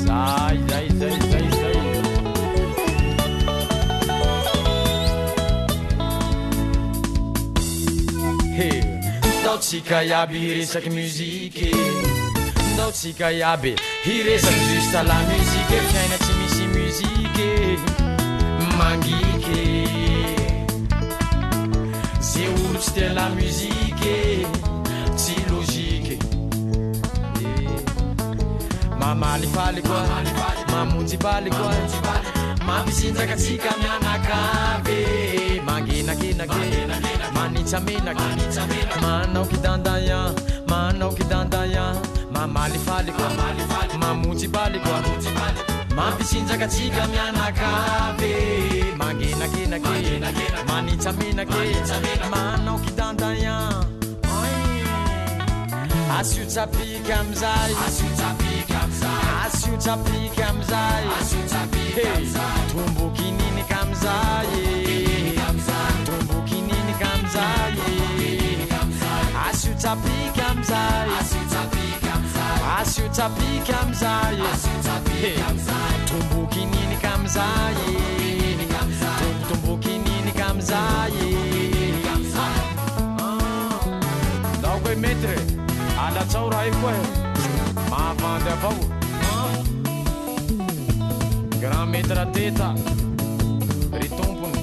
zay 0.03 0.57
zay 0.69 0.87
zay 0.99 1.17
zay 1.31 1.47
zay. 1.59 1.79
He 8.57 8.69
ndaotsika 9.41 10.03
iaby 10.03 10.39
hiresaky 10.39 10.89
muzike. 10.89 11.71
Ndaotsika 12.73 13.31
iaby 13.31 13.75
hiresaky 14.03 14.63
juste 14.73 15.03
la 15.03 15.17
muzike. 15.29 15.77
Fiaina 15.89 16.17
tsy 16.23 16.33
misy 16.39 16.65
muzike. 16.73 17.49
Mangike 18.77 19.61
ze 22.19 22.43
olo 22.47 22.79
tsy 22.79 22.91
tela 22.91 23.29
muzike. 23.29 24.47
mamalifalikwa 29.15 30.07
mamonjifalikwa 30.71 31.73
mampisinjakatsika 32.65 33.69
mianakabe 33.77 35.61
mangenakenake 35.65 36.87
manitsamenaky 37.33 38.21
manao 39.01 39.45
kidandaya 39.45 40.31
manao 40.67 41.11
kidandaya 41.11 41.95
mamalifalikwa 42.31 43.29
mamonjifalikwa 43.99 45.03
mampisinjakatsika 45.95 47.07
mianakabe 47.07 48.35
mangenakenake 48.97 50.21
manitsaminake 50.67 51.75
manao 52.31 52.79
kidandaya 52.79 53.83
asiotsapika 56.19 57.19
amizay. 57.19 57.73
asiotrapi 59.45 60.29
kamzay 60.37 61.03
tombokininy 62.71 63.63
kamzay 63.71 64.47
tombokininy 66.05 66.93
kamzay 67.01 67.73
asiotrapi 69.49 70.17
kamzay 70.37 71.09
asiotrapi 72.79 73.61
kamzay 73.67 74.37
tombokininy 76.09 76.95
kamzay 77.03 77.75
tombokininy 79.49 80.31
kamzay 80.39 81.13
daokoe 84.61 84.95
metre 84.95 85.35
ala 86.05 86.23
chaurai 86.31 86.67
io 86.67 86.75
koae 86.81 87.01
mahavandy 87.89 88.49
avao 88.49 89.02
metrateta 91.85 92.23
rahateta 92.33 92.75
ry 93.99 94.09
tompony. 94.09 94.61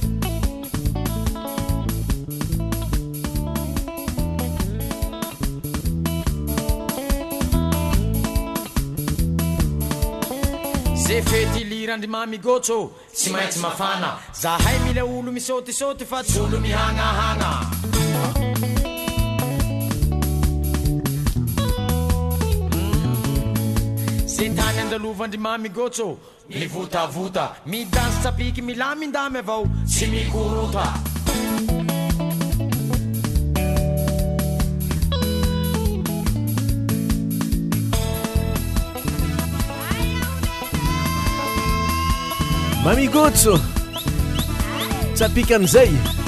Ze 10.95 11.23
fety 11.23 11.65
lirandy 11.65 12.07
mamigôtso 12.07 12.93
tsy 13.13 13.31
maintsy 13.31 13.59
mafana. 13.61 14.19
Zahay 14.33 14.79
mila 14.85 15.05
olo 15.05 15.33
misotisoty 15.33 16.05
fa 16.05 16.23
tsy 16.23 16.39
olo 16.39 16.61
mihagnahagna 16.61 17.71
ze 24.41 24.49
tany 24.55 24.79
andalovandry 24.81 25.39
mamigôtso 25.39 26.19
mivotavota 26.59 27.45
midansy 27.67 28.21
tsapiky 28.21 28.63
milamindamy 28.63 29.39
avao 29.39 29.65
tsy 29.87 30.07
mikorota 30.07 30.85
mamigotso 42.85 43.55
tsapiky 45.15 45.55
am'izay. 45.55 46.20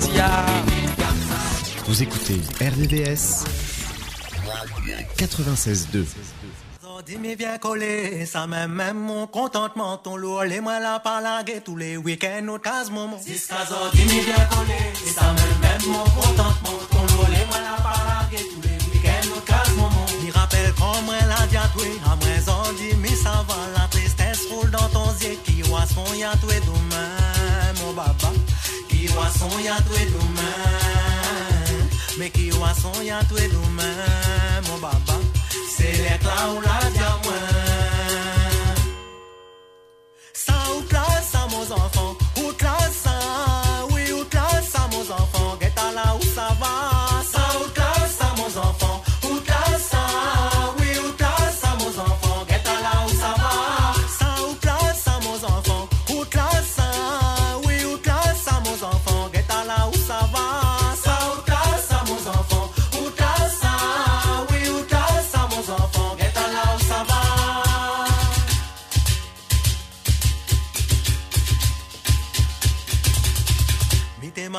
Tia. 0.00 0.46
Vous 1.86 2.02
écoutez 2.02 2.40
RVVS 2.60 3.79
96.2. 5.16 6.04
Dis 7.06 7.16
mais 7.16 7.34
viens 7.34 7.56
coller, 7.56 8.26
ça 8.26 8.46
même 8.46 8.72
même 8.72 8.98
mon 8.98 9.26
contentement, 9.26 9.96
ton 9.96 10.16
lourd, 10.18 10.44
les 10.44 10.60
moi 10.60 10.78
la 10.80 11.00
parlague 11.00 11.62
tous 11.64 11.74
les 11.74 11.96
week-ends 11.96 12.46
au 12.48 12.58
casse 12.58 12.90
moment. 12.90 13.18
Discazor, 13.24 13.90
dis 13.94 14.04
mais 14.04 14.20
viens 14.20 14.44
coller, 14.50 14.92
ça 15.06 15.22
même 15.32 15.60
même 15.62 15.90
mon 15.90 16.04
contentement, 16.04 16.78
ton 16.90 17.00
lourd, 17.14 17.26
les 17.30 17.46
moi 17.46 17.56
la 17.64 17.82
parlague 17.82 18.38
tous 18.52 18.60
les 18.60 18.76
week-ends 18.92 19.30
au 19.34 19.40
casse 19.40 19.72
moment. 19.76 20.06
Il 20.22 20.30
rappelle 20.30 20.74
quand 20.78 21.00
moi 21.06 21.14
la 21.26 21.46
diatoué, 21.46 21.90
à 22.04 22.16
moi 22.16 22.54
en 22.54 22.72
dit 22.74 22.94
mais 23.00 23.16
ça 23.16 23.46
va, 23.48 23.56
la 23.80 23.88
tristesse 23.88 24.46
roule 24.50 24.70
dans 24.70 24.88
ton 24.90 25.10
yeux, 25.22 25.38
qui 25.44 25.62
voit 25.62 25.86
son 25.86 26.14
yatoué 26.14 26.60
demain, 26.60 27.72
mon 27.82 27.94
baba, 27.94 28.30
qui 28.90 29.06
voit 29.06 29.30
son 29.38 29.58
yatoué 29.58 30.04
demain, 30.04 31.59
mais 32.18 32.30
qui 32.30 32.50
voit 32.50 32.74
son 32.74 33.02
yatoué 33.02 33.48
demain, 33.48 34.60
mon 34.68 34.78
baba. 34.78 35.18
C'est 35.68 35.92
l'éclat 35.92 36.50
ou 36.54 36.60
la 36.60 36.90
diamant. 36.90 37.46
Ça 40.32 40.54
ou 40.76 40.82
classe, 40.88 41.28
ça, 41.30 41.46
mon 41.50 41.62
enfant. 41.62 42.09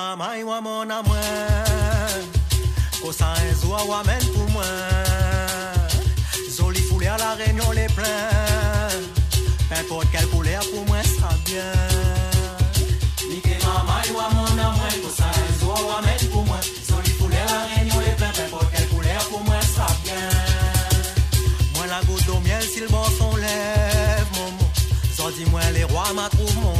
Mi 0.02 0.08
te 0.08 0.18
mama 0.18 0.38
e 0.38 0.44
wa 0.44 0.62
mona 0.62 1.04
mwen 1.04 2.26
Kosa 3.02 3.34
e 3.50 3.54
zwa 3.54 3.84
wa 3.84 4.04
men 4.04 4.24
pou 4.34 4.48
mwen 4.50 5.90
Zoli 6.50 6.82
foulé 6.82 7.08
à 7.08 7.18
la 7.18 7.34
réunion 7.36 7.72
les 7.72 7.86
pleins 7.86 8.90
Peu 9.70 9.76
importe 9.76 10.08
quelle 10.12 10.28
couleur 10.28 10.64
pour 10.74 10.86
moi 10.88 11.04
sera 11.04 11.30
bien. 11.46 11.74
Mi 13.30 13.42
te 13.42 13.64
mama 13.64 14.02
e 14.08 14.12
wa 14.12 14.30
mona 14.34 14.72
mwen 14.72 15.02
Kosa 15.04 15.30
e 15.30 15.60
zwa 15.60 15.74
wa 15.74 16.02
men 16.02 16.30
pou 16.32 16.44
mwen 16.50 16.62
Zoli 16.90 17.12
foulé 17.20 17.38
à 17.38 17.46
la 17.54 17.62
réunion 17.76 18.00
les 18.00 18.16
pleins 18.18 18.34
Peu 18.34 18.42
importe 18.42 18.72
quelle 18.74 18.88
couleur 18.88 19.24
pour 19.30 19.44
moi 19.44 19.62
sera 19.62 19.88
bien. 20.04 20.30
Moi 21.76 21.86
la 21.88 22.02
goutte 22.06 22.30
au 22.30 22.40
miel 22.40 22.64
si 22.64 22.80
le 22.80 22.88
bon 22.88 23.06
son 23.20 23.36
lève 23.36 24.28
Momo. 24.36 24.66
Zon 25.16 25.30
dis-moi 25.38 25.62
les 25.76 25.84
rois 25.84 26.12
m'a 26.16 26.28
trouve 26.30 26.56
mon 26.56 26.74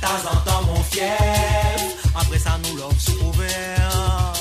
Temps 0.00 0.30
en 0.32 0.36
temps 0.48 0.62
mon 0.66 0.82
fief 0.84 1.59
Après 2.14 2.38
ça 2.38 2.58
nous 2.64 2.76
l'offre 2.76 3.00
sous 3.00 3.14
couvert 3.14 4.32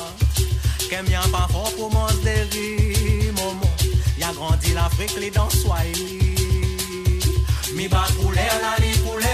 Qu'aime 0.90 1.06
bien 1.06 1.22
pas 1.32 1.48
fort 1.52 1.72
pour 1.78 1.92
mon 1.92 2.08
déri 2.24 3.32
Momo 3.38 3.70
Y 4.18 4.24
a 4.24 4.34
grandi 4.34 4.74
l'Afrique 4.74 5.16
les 5.20 5.32
dans 5.32 5.50
Swahili 5.50 6.36
Mi 7.76 7.88
bat 7.88 8.08
poulet 8.20 8.50
la 8.62 8.86
li 8.86 8.92
poulet 9.00 9.28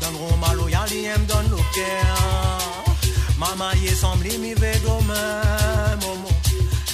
Donneront 0.00 0.36
mal 0.36 0.60
au 0.60 0.68
yali 0.68 1.06
aime 1.06 1.24
donne 1.26 1.50
le 1.50 1.56
cœur. 1.74 2.16
Maman 3.38 3.72
y 3.82 3.88
semble 3.88 4.38
mi 4.38 4.54
ve 4.54 4.72
Momo 4.84 6.28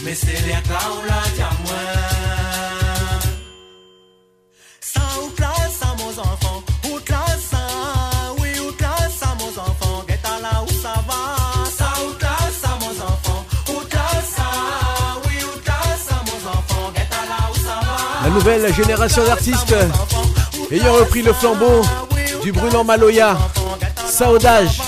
Mais 0.04 0.14
c'est 0.14 0.40
l'éclat 0.46 0.88
ou 0.96 1.06
la 1.06 1.22
diamant. 1.34 2.02
Ça 4.80 5.00
ou 5.22 5.30
nouvelle 18.32 18.72
génération 18.74 19.24
d'artistes 19.24 19.74
ayant 20.70 20.92
repris 20.94 21.22
le 21.22 21.32
flambeau 21.32 21.82
du 22.42 22.52
brûlant 22.52 22.84
Maloya. 22.84 23.36
Saudage. 24.06 24.80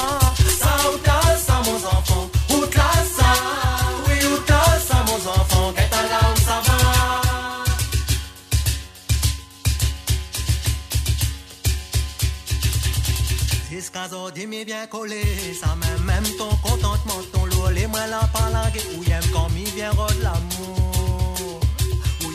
Aujourd'hui, 14.07 14.47
mais 14.47 14.65
bien 14.65 14.87
collé, 14.87 15.23
ça 15.61 15.75
même, 15.77 16.05
même 16.05 16.25
ton 16.37 16.49
contentement, 16.63 17.21
ton 17.33 17.47
lourd, 17.47 17.71
les 17.71 17.87
moi 17.87 18.01
la 18.09 18.27
palangue, 18.29 18.81
ou 18.97 19.03
y'aime 19.03 19.23
quand 19.33 19.49
m'y 19.51 19.65
vient 19.65 19.91
rôde 19.91 20.17
l'amour, 20.23 20.94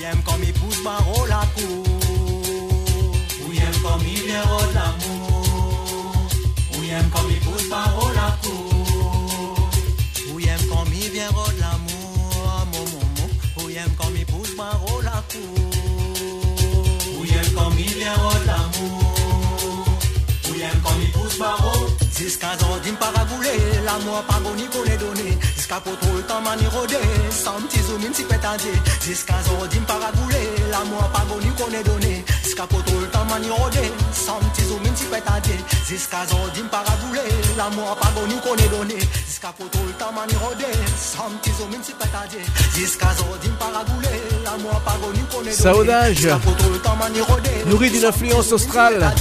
y'aime 0.09 0.23
quand 0.25 0.37
m'y 0.39 0.51
pousse 0.51 0.83
barreau 0.83 1.25
la 1.27 1.41
cour, 1.55 1.83
ou 3.45 3.53
y'aime 3.53 3.79
quand 3.83 3.97
m'y 3.99 4.15
vient 4.15 4.43
rôde 4.43 4.73
l'amour, 4.73 6.27
ou 6.77 6.83
y'aime 6.83 7.09
quand 7.13 7.23
m'y 7.27 7.35
pousse 7.35 7.69
barreau 7.69 8.09
la 8.15 8.35
cour, 8.41 9.69
ou 10.33 10.39
y'aime 10.39 10.65
quand 10.69 10.85
m'y 10.89 11.09
vient 11.09 11.29
Jusqu'à 22.39 22.57
Zordim 22.57 22.93
pas 22.93 23.11
poto 25.83 26.07
le 26.15 26.21
temps 26.23 26.41
mani 26.41 26.65
rodé 26.71 26.95
Sans 27.31 27.59
petit 27.67 27.81
zoom 27.81 28.01
in 28.01 28.13
si 28.13 28.23
pétadé 28.23 28.71
Jusqu'à 29.05 29.35
Zordim 29.43 29.81
paraboulé 29.81 30.37
L'amour 30.71 31.09
pas 31.11 31.25
qu'on 31.29 31.71
est 31.73 31.83
donné 31.83 32.23
Jusqu'à 32.43 32.63
poto 32.63 32.93
le 33.01 33.07
temps 33.07 33.25
mani 33.25 33.49
rodé 33.49 33.91
Sans 34.13 34.39
petit 34.39 34.63
zoom 34.69 34.79
in 34.85 34.95
si 34.95 35.03
pétadé 35.03 35.51
Jusqu'à 35.85 36.25
Zordim 36.27 36.67
paraboulé 36.71 37.21
L'amour 37.57 37.97
pas 37.99 38.07
qu'on 38.15 38.55
est 38.55 38.69
donné 38.69 38.99
Jusqu'à 39.27 39.49
poto 39.49 39.79
le 39.85 39.93
temps 39.93 40.13
mani 40.13 40.35
rodé 40.41 40.65
Sans 40.97 41.29
petit 41.41 41.51
zoom 41.57 41.73
in 41.73 41.83
si 41.83 41.91
pétadé 41.91 42.39
Jusqu'à 42.73 43.13
Zordim 43.15 43.51
paraboulé 43.59 44.15
L'amour 44.45 44.79
pas 44.85 44.95
qu'on 45.01 45.11
est 45.11 45.43
donné 45.43 45.51
Saudage. 45.51 46.27
Nourri 47.65 47.89
d'une 47.89 48.05
influence 48.05 48.51
australe, 48.53 49.11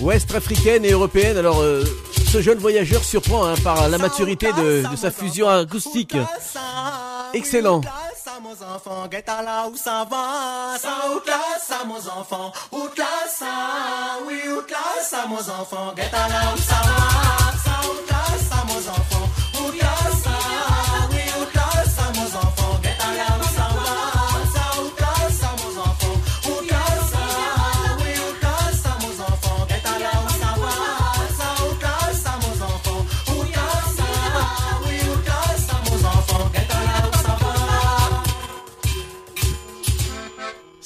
ouest 0.00 0.34
africaine 0.34 0.84
et 0.84 0.92
européenne. 0.92 1.36
Alors, 1.36 1.60
euh, 1.60 1.84
ce 2.30 2.40
jeune 2.40 2.58
voyageur 2.58 3.02
surprend 3.04 3.44
hein, 3.44 3.54
par 3.62 3.88
la 3.88 3.98
maturité 3.98 4.52
de, 4.52 4.84
sa 4.96 5.10
fusion 5.10 5.48
acoustique. 5.48 6.16
Excellent. 7.32 7.80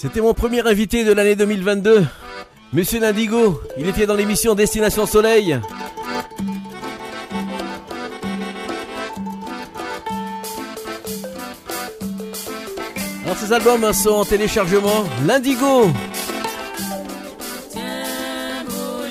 C'était 0.05 0.21
mon 0.21 0.35
premier 0.35 0.61
invité 0.67 1.03
de 1.03 1.15
l'année 1.15 1.35
2022. 1.35 2.05
Monsieur 2.75 3.01
Lindigo, 3.01 3.59
il 3.79 3.89
était 3.89 4.05
dans 4.05 4.13
l'émission 4.13 4.55
Destination 4.55 5.07
Soleil. 5.07 5.59
Alors 13.25 13.37
ces 13.39 13.51
albums 13.51 13.91
sont 13.95 14.11
en 14.11 14.25
téléchargement. 14.27 15.07
L'Indigo 15.27 15.89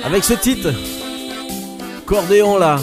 Avec 0.06 0.24
ce 0.24 0.36
titre. 0.36 0.72
Cordéon 2.06 2.60
là. 2.60 2.78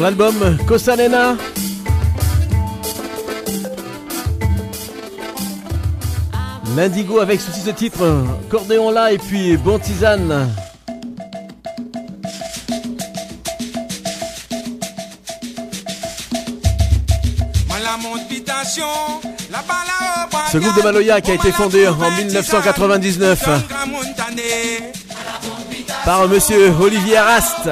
Sur 0.00 0.06
l'album 0.06 0.56
Kosanena. 0.66 1.36
L'Indigo 6.74 7.18
avec 7.18 7.38
ceci 7.38 7.60
ce 7.60 7.68
titre, 7.68 8.24
Cordéon 8.48 8.92
là 8.92 9.12
et 9.12 9.18
puis 9.18 9.58
Bon 9.58 9.78
Tisane. 9.78 10.48
Ce 20.50 20.56
groupe 20.56 20.76
de 20.78 20.82
Maloya 20.82 21.20
qui 21.20 21.30
a 21.30 21.34
été 21.34 21.52
fondé 21.52 21.86
en 21.86 22.10
1999 22.10 23.48
par 26.06 26.26
monsieur 26.26 26.72
Olivier 26.80 27.18
Arast. 27.18 27.68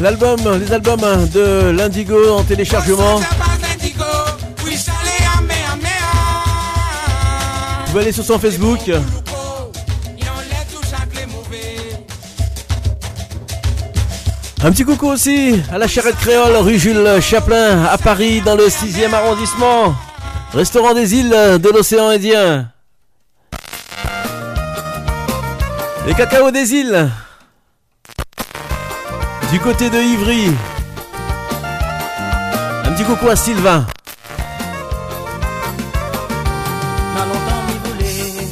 L'album, 0.00 0.38
les 0.58 0.72
albums 0.72 1.28
de 1.32 1.70
l'Indigo 1.70 2.30
en 2.30 2.42
téléchargement. 2.42 3.18
Mer, 3.18 3.28
à 5.38 5.76
mer. 5.76 5.92
Vous 7.84 7.92
pouvez 7.92 8.02
aller 8.02 8.12
sur 8.12 8.24
son 8.24 8.38
Facebook. 8.38 8.90
Un 14.64 14.72
petit 14.72 14.84
coucou 14.84 15.06
aussi 15.08 15.62
à 15.70 15.78
la 15.78 15.86
charrette 15.86 16.16
créole 16.16 16.56
rue 16.56 16.78
Jules 16.78 17.20
Chaplin 17.20 17.84
à 17.84 17.98
Paris 17.98 18.40
dans 18.40 18.56
le 18.56 18.66
6e 18.66 19.12
arrondissement. 19.12 19.94
Restaurant 20.52 20.94
des 20.94 21.14
îles 21.14 21.30
de 21.30 21.68
l'océan 21.68 22.08
Indien. 22.08 22.70
Les 26.06 26.14
cacao 26.14 26.50
des 26.50 26.72
îles. 26.72 27.10
Du 29.52 29.60
côté 29.60 29.88
de 29.90 29.96
Ivry. 29.96 30.50
Un 32.84 32.92
petit 32.92 33.04
coucou 33.04 33.28
à 33.28 33.36
Sylvain. 33.36 33.86
m'a 37.14 37.24
longtemps 37.24 37.62
m'y 37.66 37.78
voulait. 37.88 38.48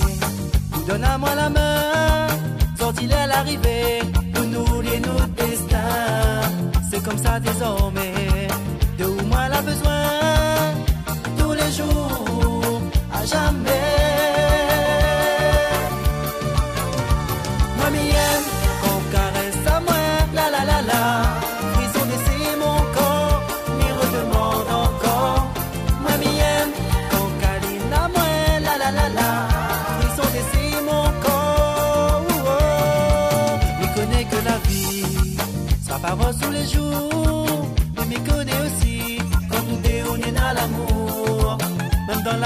Vous 0.70 0.84
donne 0.84 1.04
à 1.04 1.18
moi 1.18 1.34
la 1.34 1.50
main, 1.50 2.28
sorti 2.78 3.12
à 3.12 3.26
l'arrivée, 3.26 4.02
nous 4.34 4.44
nous 4.44 4.80
lier 4.82 5.00
notre 5.00 5.28
destin. 5.34 5.78
C'est 6.90 7.02
comme 7.02 7.18
ça 7.18 7.40
désormais, 7.40 8.03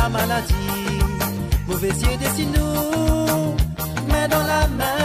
maladie. 0.09 0.55
Mauvais 1.67 1.89
yeux, 1.89 2.17
dessine-nous, 2.19 3.57
main 4.09 4.29
dans 4.29 4.47
la 4.47 4.67
main. 4.69 4.98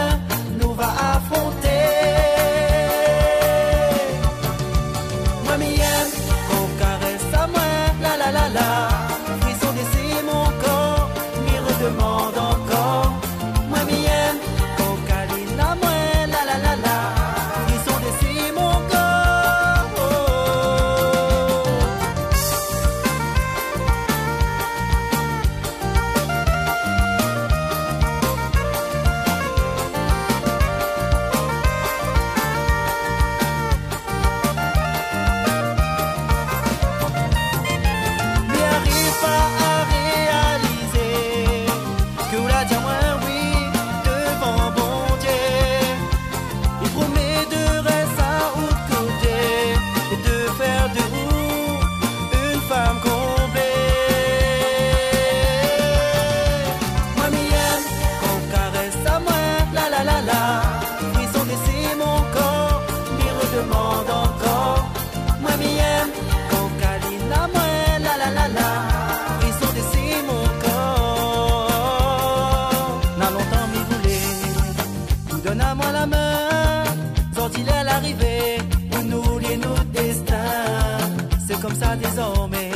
comme 81.74 81.88
ça 81.88 81.96
désormais. 81.96 82.70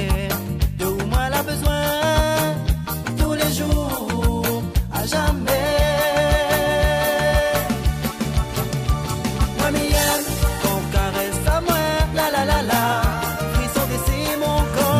De 0.79 0.87
où 0.87 1.07
moi 1.07 1.19
elle 1.27 1.35
a 1.35 1.43
besoin, 1.43 1.83
tous 3.19 3.33
les 3.35 3.53
jours, 3.55 4.63
à 4.93 5.07
jamais. 5.07 5.53
Moi, 9.59 9.71
m'aime, 9.73 10.25
on 10.65 10.93
caresse 10.93 11.47
à 11.47 11.61
moi, 11.61 11.77
la 12.15 12.31
la 12.31 12.45
la 12.45 12.63
la. 12.63 13.03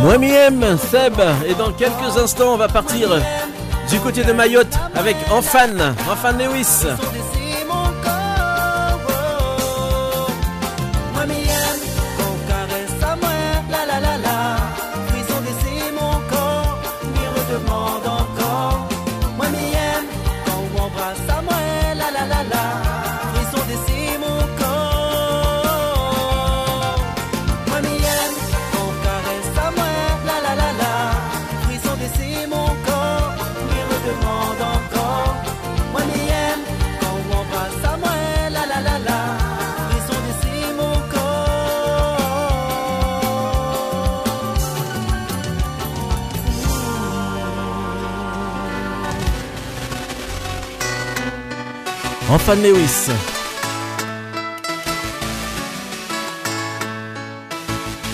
Moi 0.03 0.19
m'aime, 0.19 0.79
Seb, 0.79 1.21
et 1.47 1.55
dans 1.55 1.73
quelques 1.73 2.17
instants 2.17 2.55
on 2.55 2.57
va 2.57 2.69
partir 2.69 3.09
du 3.91 3.99
côté 3.99 4.23
de 4.23 4.33
Mayotte 4.33 4.79
avec 4.95 5.17
Enfan, 5.31 5.75
Enfan 6.11 6.33
Lewis. 6.39 6.87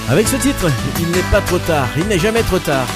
Avec 0.08 0.26
ce 0.26 0.34
titre, 0.34 0.68
il 0.98 1.08
n'est 1.12 1.30
pas 1.30 1.40
trop 1.40 1.58
tard, 1.58 1.86
il 1.96 2.06
n'est 2.08 2.18
jamais 2.18 2.42
trop 2.42 2.58
tard. 2.58 2.88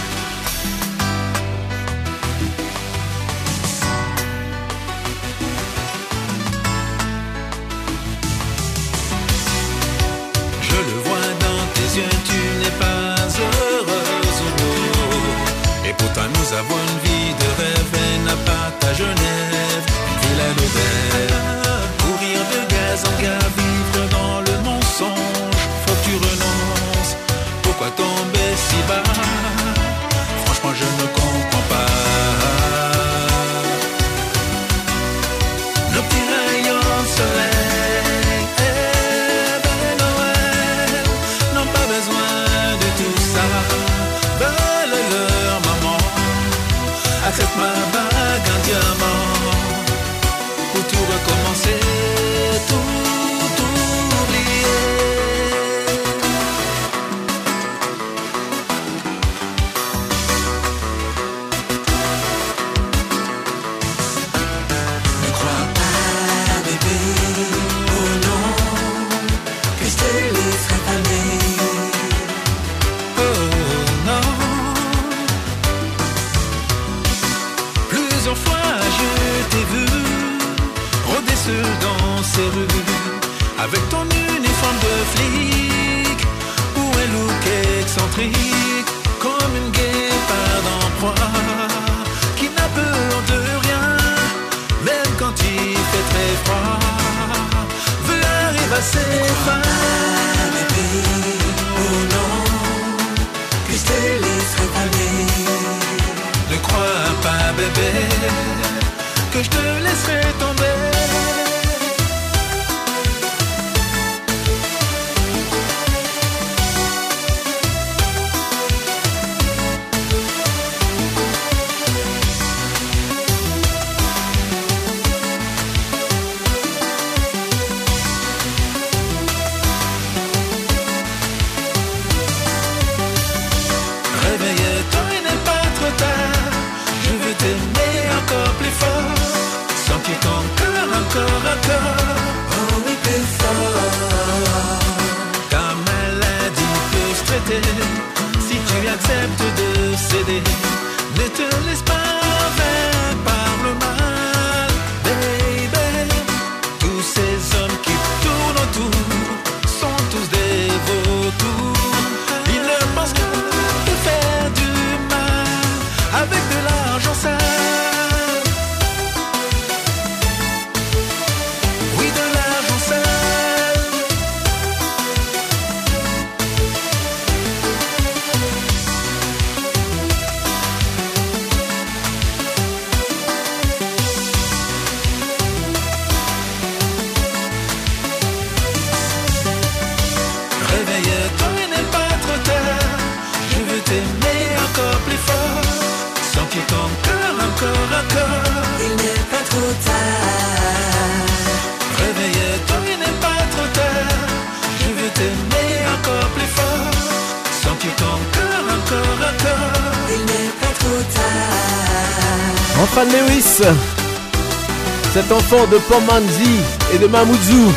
de 215.66 215.78
Pomanzi 215.78 216.60
et 216.94 216.98
de 216.98 217.06
Mamoudzou. 217.06 217.72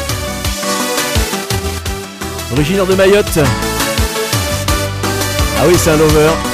Originaire 2.54 2.86
de 2.86 2.96
Mayotte. 2.96 3.40
Ah 5.60 5.64
oui, 5.68 5.74
c'est 5.78 5.90
un 5.90 5.98
lover. 5.98 6.51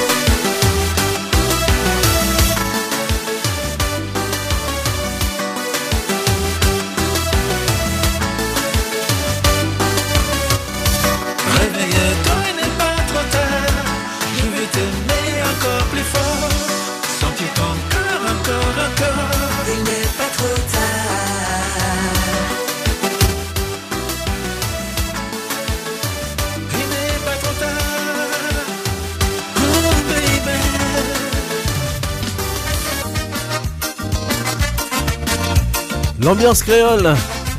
L'ambiance 36.20 36.62
créole. 36.62 37.14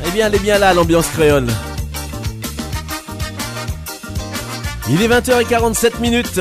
Eh 0.06 0.10
bien, 0.10 0.26
elle 0.26 0.34
est 0.34 0.38
bien 0.38 0.58
là, 0.58 0.74
l'ambiance 0.74 1.08
créole. 1.08 1.46
Il 4.90 5.00
est 5.00 5.08
20h47 5.08 6.00
minutes. 6.00 6.40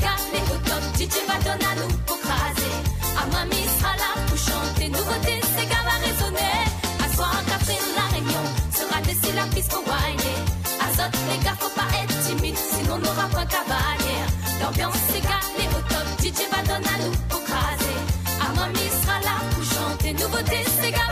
gars, 0.00 0.20
les 0.32 0.40
moutons, 0.48 0.82
DJ 0.98 1.16
à 1.28 1.74
nous 1.78 1.92
pour 2.06 2.18
craser. 2.20 2.76
À 3.20 3.24
mamie 3.32 3.66
sera 3.78 3.94
là 4.02 4.10
pour 4.26 4.38
chanter, 4.38 4.88
nouveauté, 4.88 5.34
ces 5.54 5.66
gars 5.70 5.84
va 5.88 5.96
résonner. 6.06 6.58
À 7.04 7.06
soir, 7.14 7.36
Catherine, 7.48 7.90
la 7.96 8.06
réunion 8.14 8.44
sera 8.72 9.00
laissée 9.06 9.34
la 9.34 9.46
piste 9.54 9.70
pour 9.70 9.84
whiner. 9.84 10.38
Azote, 10.84 11.18
les 11.30 11.44
gars, 11.44 11.56
faut 11.60 11.74
pas 11.80 11.90
être 12.02 12.16
timide, 12.26 12.56
sinon 12.56 12.94
on 12.96 12.98
n'aura 12.98 13.28
pas 13.36 13.46
cavalière. 13.46 14.28
L'ambiance, 14.60 15.00
ces 15.12 15.20
gars, 15.20 15.44
les 15.58 15.68
moutons, 15.72 16.06
DJ 16.22 16.40
à 16.52 16.96
nous 17.02 17.16
pour 17.28 17.42
craser. 17.44 18.00
À 18.44 18.48
mamie 18.58 18.90
sera 19.02 19.18
là 19.28 19.36
pour 19.52 19.64
chanter, 19.64 20.12
nouveauté, 20.14 20.58
ces 20.80 20.90
gars 20.92 21.09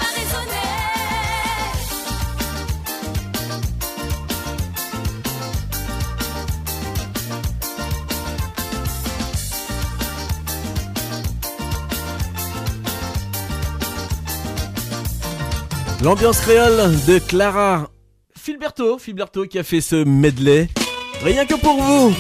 L'ambiance 16.03 16.41
créole 16.41 16.95
de 17.09 17.19
Clara 17.19 17.91
Filberto, 18.37 18.99
Filberto 18.99 19.47
qui 19.47 19.59
a 19.59 19.65
fait 19.65 19.81
ce 19.81 20.05
medley. 20.05 20.69
Rien 21.25 21.45
que 21.45 21.55
pour 21.55 21.83
vous. 21.83 22.15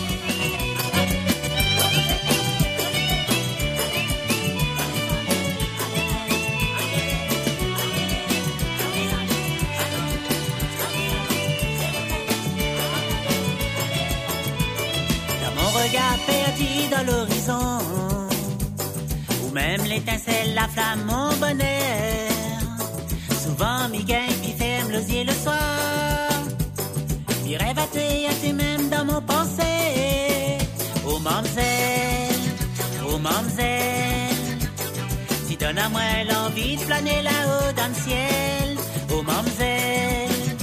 Moi 35.90 36.24
l'envie 36.28 36.76
de 36.76 36.82
planer 36.84 37.22
là-haut 37.22 37.72
dans 37.72 37.88
le 37.88 37.94
ciel. 37.94 38.76
Oh, 39.10 39.22
mamzelle, 39.22 40.56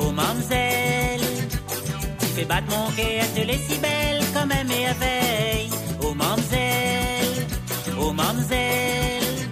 oh, 0.00 0.10
mamzelle. 0.10 1.20
Tu 2.20 2.26
fais 2.34 2.44
battre 2.44 2.68
mon 2.70 2.90
cœur, 2.92 3.24
tu 3.34 3.44
l'es 3.44 3.60
si 3.68 3.78
belle 3.78 4.22
comme 4.34 4.52
un 4.52 4.64
merveille. 4.64 5.70
Oh 6.02 6.14
mamzelle, 6.14 7.46
oh 8.00 8.12
mamzelle. 8.12 9.48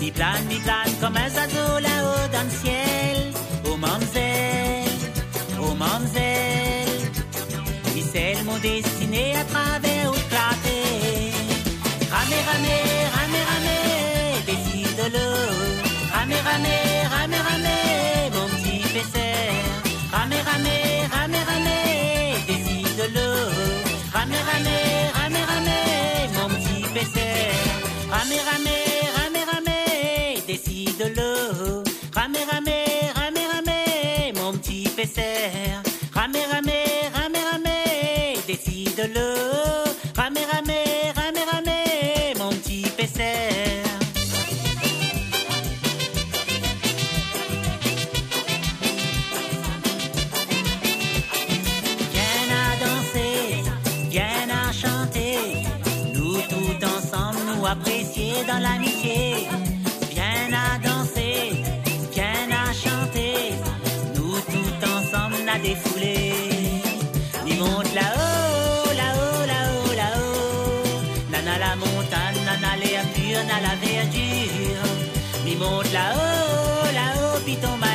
Mi 0.00 0.10
plane, 0.10 0.44
mi 0.48 0.56
plane 0.56 0.94
comme 1.00 1.16
un 1.16 1.30
oiseau 1.40 1.78
là-haut 1.80 2.28
dans 2.34 2.44
le 2.44 2.54
ciel. 2.62 3.32
Oh 3.66 3.76
mamzelle, 3.76 5.02
oh 5.60 5.74
mamzelle. 5.74 7.10
Mi 7.94 8.02
celle 8.02 8.44
mon 8.44 8.58
destiné 8.58 9.36
à 9.36 9.44
travers 9.44 10.12
clarté. 10.30 10.78
Ramé, 12.10 12.36
ramé, 12.48 12.68
ramé, 12.68 12.83
Ramé, 16.54 16.78
ramé, 17.10 17.38
ramé, 17.48 18.30
mon 18.32 18.46
petit 18.54 18.78
pesseur. 18.94 19.54
Ramé, 20.12 20.36
ramé, 20.48 20.76
ramé, 21.10 21.38
ramé. 21.50 21.78
Ramé, 24.14 24.36
ramé, 24.50 24.76
ramé, 25.18 25.40
ramé, 25.50 25.78
mon 26.36 26.48
petit 26.54 26.84
pesseur. 26.94 27.54
Ramé, 28.08 28.36
ramé, 28.48 28.76
ramé, 29.16 29.40
ramé. 29.50 29.78
Ramé, 32.14 32.38
ramé, 32.52 32.78
ramé, 33.16 33.40
ramé, 33.52 34.32
mon 34.36 34.52
petit 34.52 34.88
pesseur. 34.94 35.82
Ramé, 36.14 36.38
ramé, 36.52 36.84
ramé, 37.16 37.40
ramé. 37.50 38.34
Pure, 73.54 73.60
nana 73.60 73.68
la 73.68 73.74
verdure. 73.76 74.84
Il 75.46 75.58
monte 75.58 75.92
là-haut, 75.92 76.92
là-haut, 76.92 77.40
puis 77.44 77.56
ton 77.56 77.76
maïdo, 77.76 77.93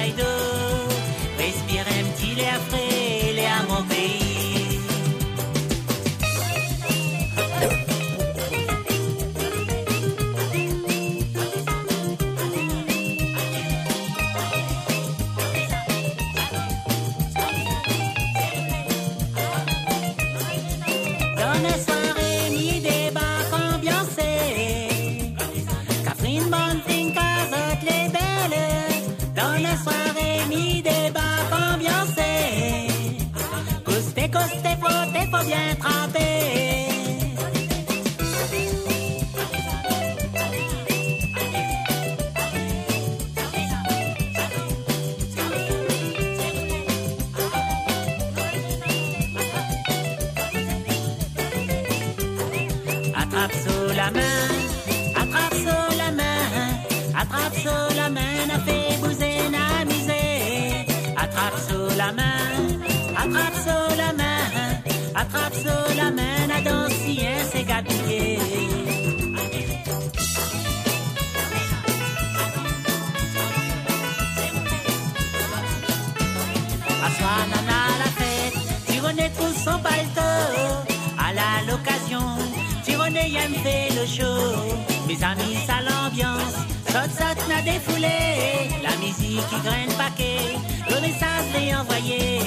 La 88.01 88.95
musique 88.97 89.45
qui 89.49 89.59
graine 89.61 89.91
paquet, 89.97 90.55
le 90.89 91.01
message 91.01 91.47
l'est 91.53 91.75
envoyé. 91.75 92.39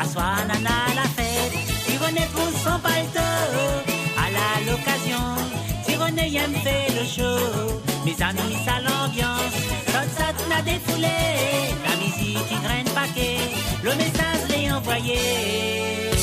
Assoir, 0.00 0.38
nana, 0.48 0.78
la 0.96 1.02
fête, 1.16 1.52
Tironet 1.86 2.26
trouve 2.34 2.52
son 2.64 2.80
paletot. 2.80 3.20
À 4.16 4.30
la 4.30 4.70
l'occasion, 4.70 5.26
Tironet 5.86 6.32
aime 6.34 6.56
fait 6.64 6.92
le 6.98 7.06
show. 7.06 7.80
Mes 8.04 8.16
amis, 8.22 8.56
ça 8.64 8.80
l'ambiance, 8.80 9.54
saute, 9.86 10.12
saute, 10.18 10.48
n'a 10.48 10.62
défoulé. 10.62 11.18
La 11.88 11.94
musique 11.96 12.48
qui 12.48 12.56
graine 12.56 12.88
paquet, 12.92 13.38
le 13.84 13.94
message 13.94 14.48
l'est 14.50 14.72
envoyé. 14.72 16.17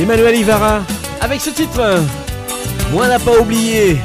Emmanuel 0.00 0.36
Ivara 0.36 0.82
avec 1.20 1.40
ce 1.40 1.50
titre. 1.50 2.00
Moi 2.92 3.08
n'a 3.08 3.18
pas 3.18 3.38
oublié. 3.38 3.98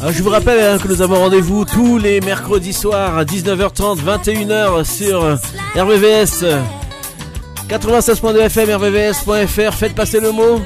Alors, 0.00 0.12
je 0.12 0.22
vous 0.22 0.28
rappelle 0.28 0.62
hein, 0.62 0.78
que 0.78 0.88
nous 0.88 1.00
avons 1.00 1.16
rendez-vous 1.16 1.64
tous 1.64 1.96
les 1.96 2.20
mercredis 2.20 2.74
soirs 2.74 3.16
à 3.16 3.24
19h30, 3.24 3.98
21h 4.00 4.84
sur 4.84 5.22
RVVS 5.74 6.44
96.2 7.68 8.36
FM, 8.40 8.70
RVVS.fr. 8.70 9.74
Faites 9.74 9.94
passer 9.94 10.20
le 10.20 10.32
mot. 10.32 10.60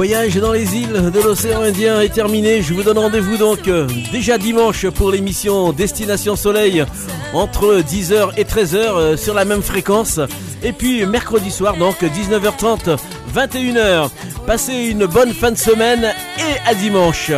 Voyage 0.00 0.36
dans 0.36 0.52
les 0.52 0.76
îles 0.76 1.10
de 1.10 1.20
l'océan 1.20 1.60
Indien 1.60 2.00
est 2.00 2.08
terminé. 2.08 2.62
Je 2.62 2.72
vous 2.72 2.82
donne 2.82 2.96
rendez-vous 2.96 3.36
donc 3.36 3.68
euh, 3.68 3.86
déjà 4.10 4.38
dimanche 4.38 4.88
pour 4.88 5.10
l'émission 5.10 5.74
Destination 5.74 6.36
Soleil 6.36 6.86
entre 7.34 7.82
10h 7.82 8.30
et 8.38 8.44
13h 8.44 8.76
euh, 8.76 9.16
sur 9.18 9.34
la 9.34 9.44
même 9.44 9.60
fréquence. 9.60 10.18
Et 10.62 10.72
puis 10.72 11.04
mercredi 11.04 11.50
soir 11.50 11.76
donc 11.76 12.00
19h30, 12.00 12.96
21h. 13.34 14.08
Passez 14.46 14.72
une 14.72 15.04
bonne 15.04 15.34
fin 15.34 15.50
de 15.50 15.58
semaine 15.58 16.14
et 16.38 16.66
à 16.66 16.74
dimanche. 16.74 17.30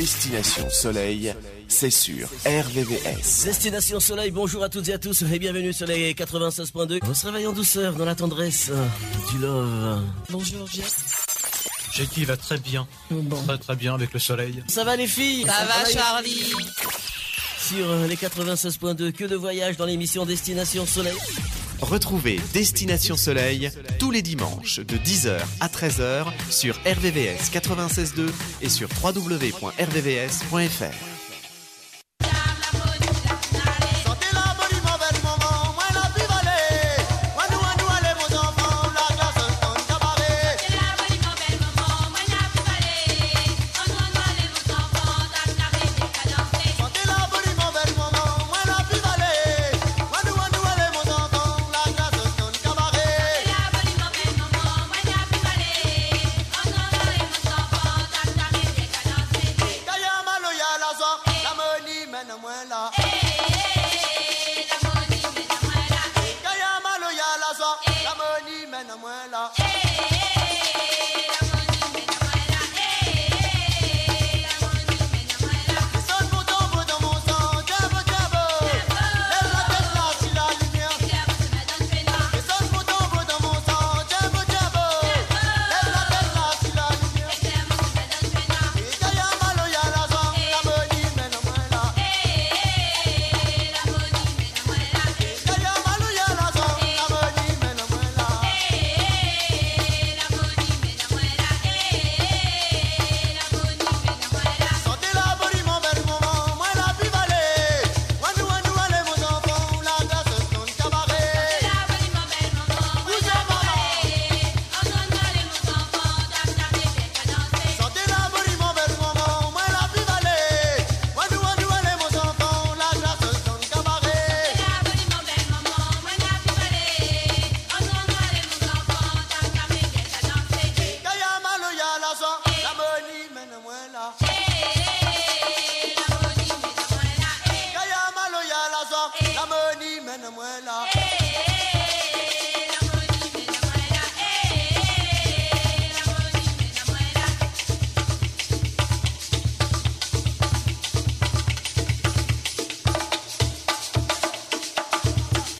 Destination 0.00 0.70
Soleil, 0.70 1.34
c'est 1.68 1.90
sur 1.90 2.26
RVVS. 2.46 3.44
Destination 3.44 4.00
Soleil, 4.00 4.30
bonjour 4.30 4.64
à 4.64 4.70
toutes 4.70 4.88
et 4.88 4.94
à 4.94 4.98
tous 4.98 5.20
et 5.20 5.38
bienvenue 5.38 5.74
sur 5.74 5.86
les 5.86 6.14
96.2. 6.14 7.00
On 7.02 7.12
se 7.12 7.26
réveille 7.26 7.46
en 7.46 7.52
douceur 7.52 7.92
dans 7.92 8.06
la 8.06 8.14
tendresse 8.14 8.70
du 9.30 9.38
love. 9.40 10.02
Bonjour 10.30 10.66
Jess. 10.68 11.04
Jackie 11.92 12.24
va 12.24 12.38
très 12.38 12.56
bien. 12.56 12.88
Très 13.46 13.58
très 13.58 13.76
bien 13.76 13.92
avec 13.92 14.14
le 14.14 14.20
soleil. 14.20 14.64
Ça 14.68 14.84
va 14.84 14.96
les 14.96 15.06
filles? 15.06 15.44
Ça, 15.44 15.66
va, 15.66 15.84
Charlie 15.90 16.50
Sur 17.58 17.94
les 18.08 18.16
96.2, 18.16 19.12
que 19.12 19.26
de 19.26 19.36
voyage 19.36 19.76
dans 19.76 19.84
l'émission 19.84 20.24
Destination 20.24 20.86
Soleil. 20.86 21.12
Retrouvez 21.82 22.40
Destination 22.52 23.16
Soleil 23.16 23.70
tous 23.98 24.10
les 24.10 24.22
dimanches 24.22 24.80
de 24.80 24.96
10h 24.96 25.38
à 25.60 25.68
13h 25.68 26.26
sur 26.50 26.76
RVVS 26.86 27.50
96.2 27.52 28.30
et 28.62 28.68
sur 28.68 28.88
www.rvvs.fr. 29.02 29.50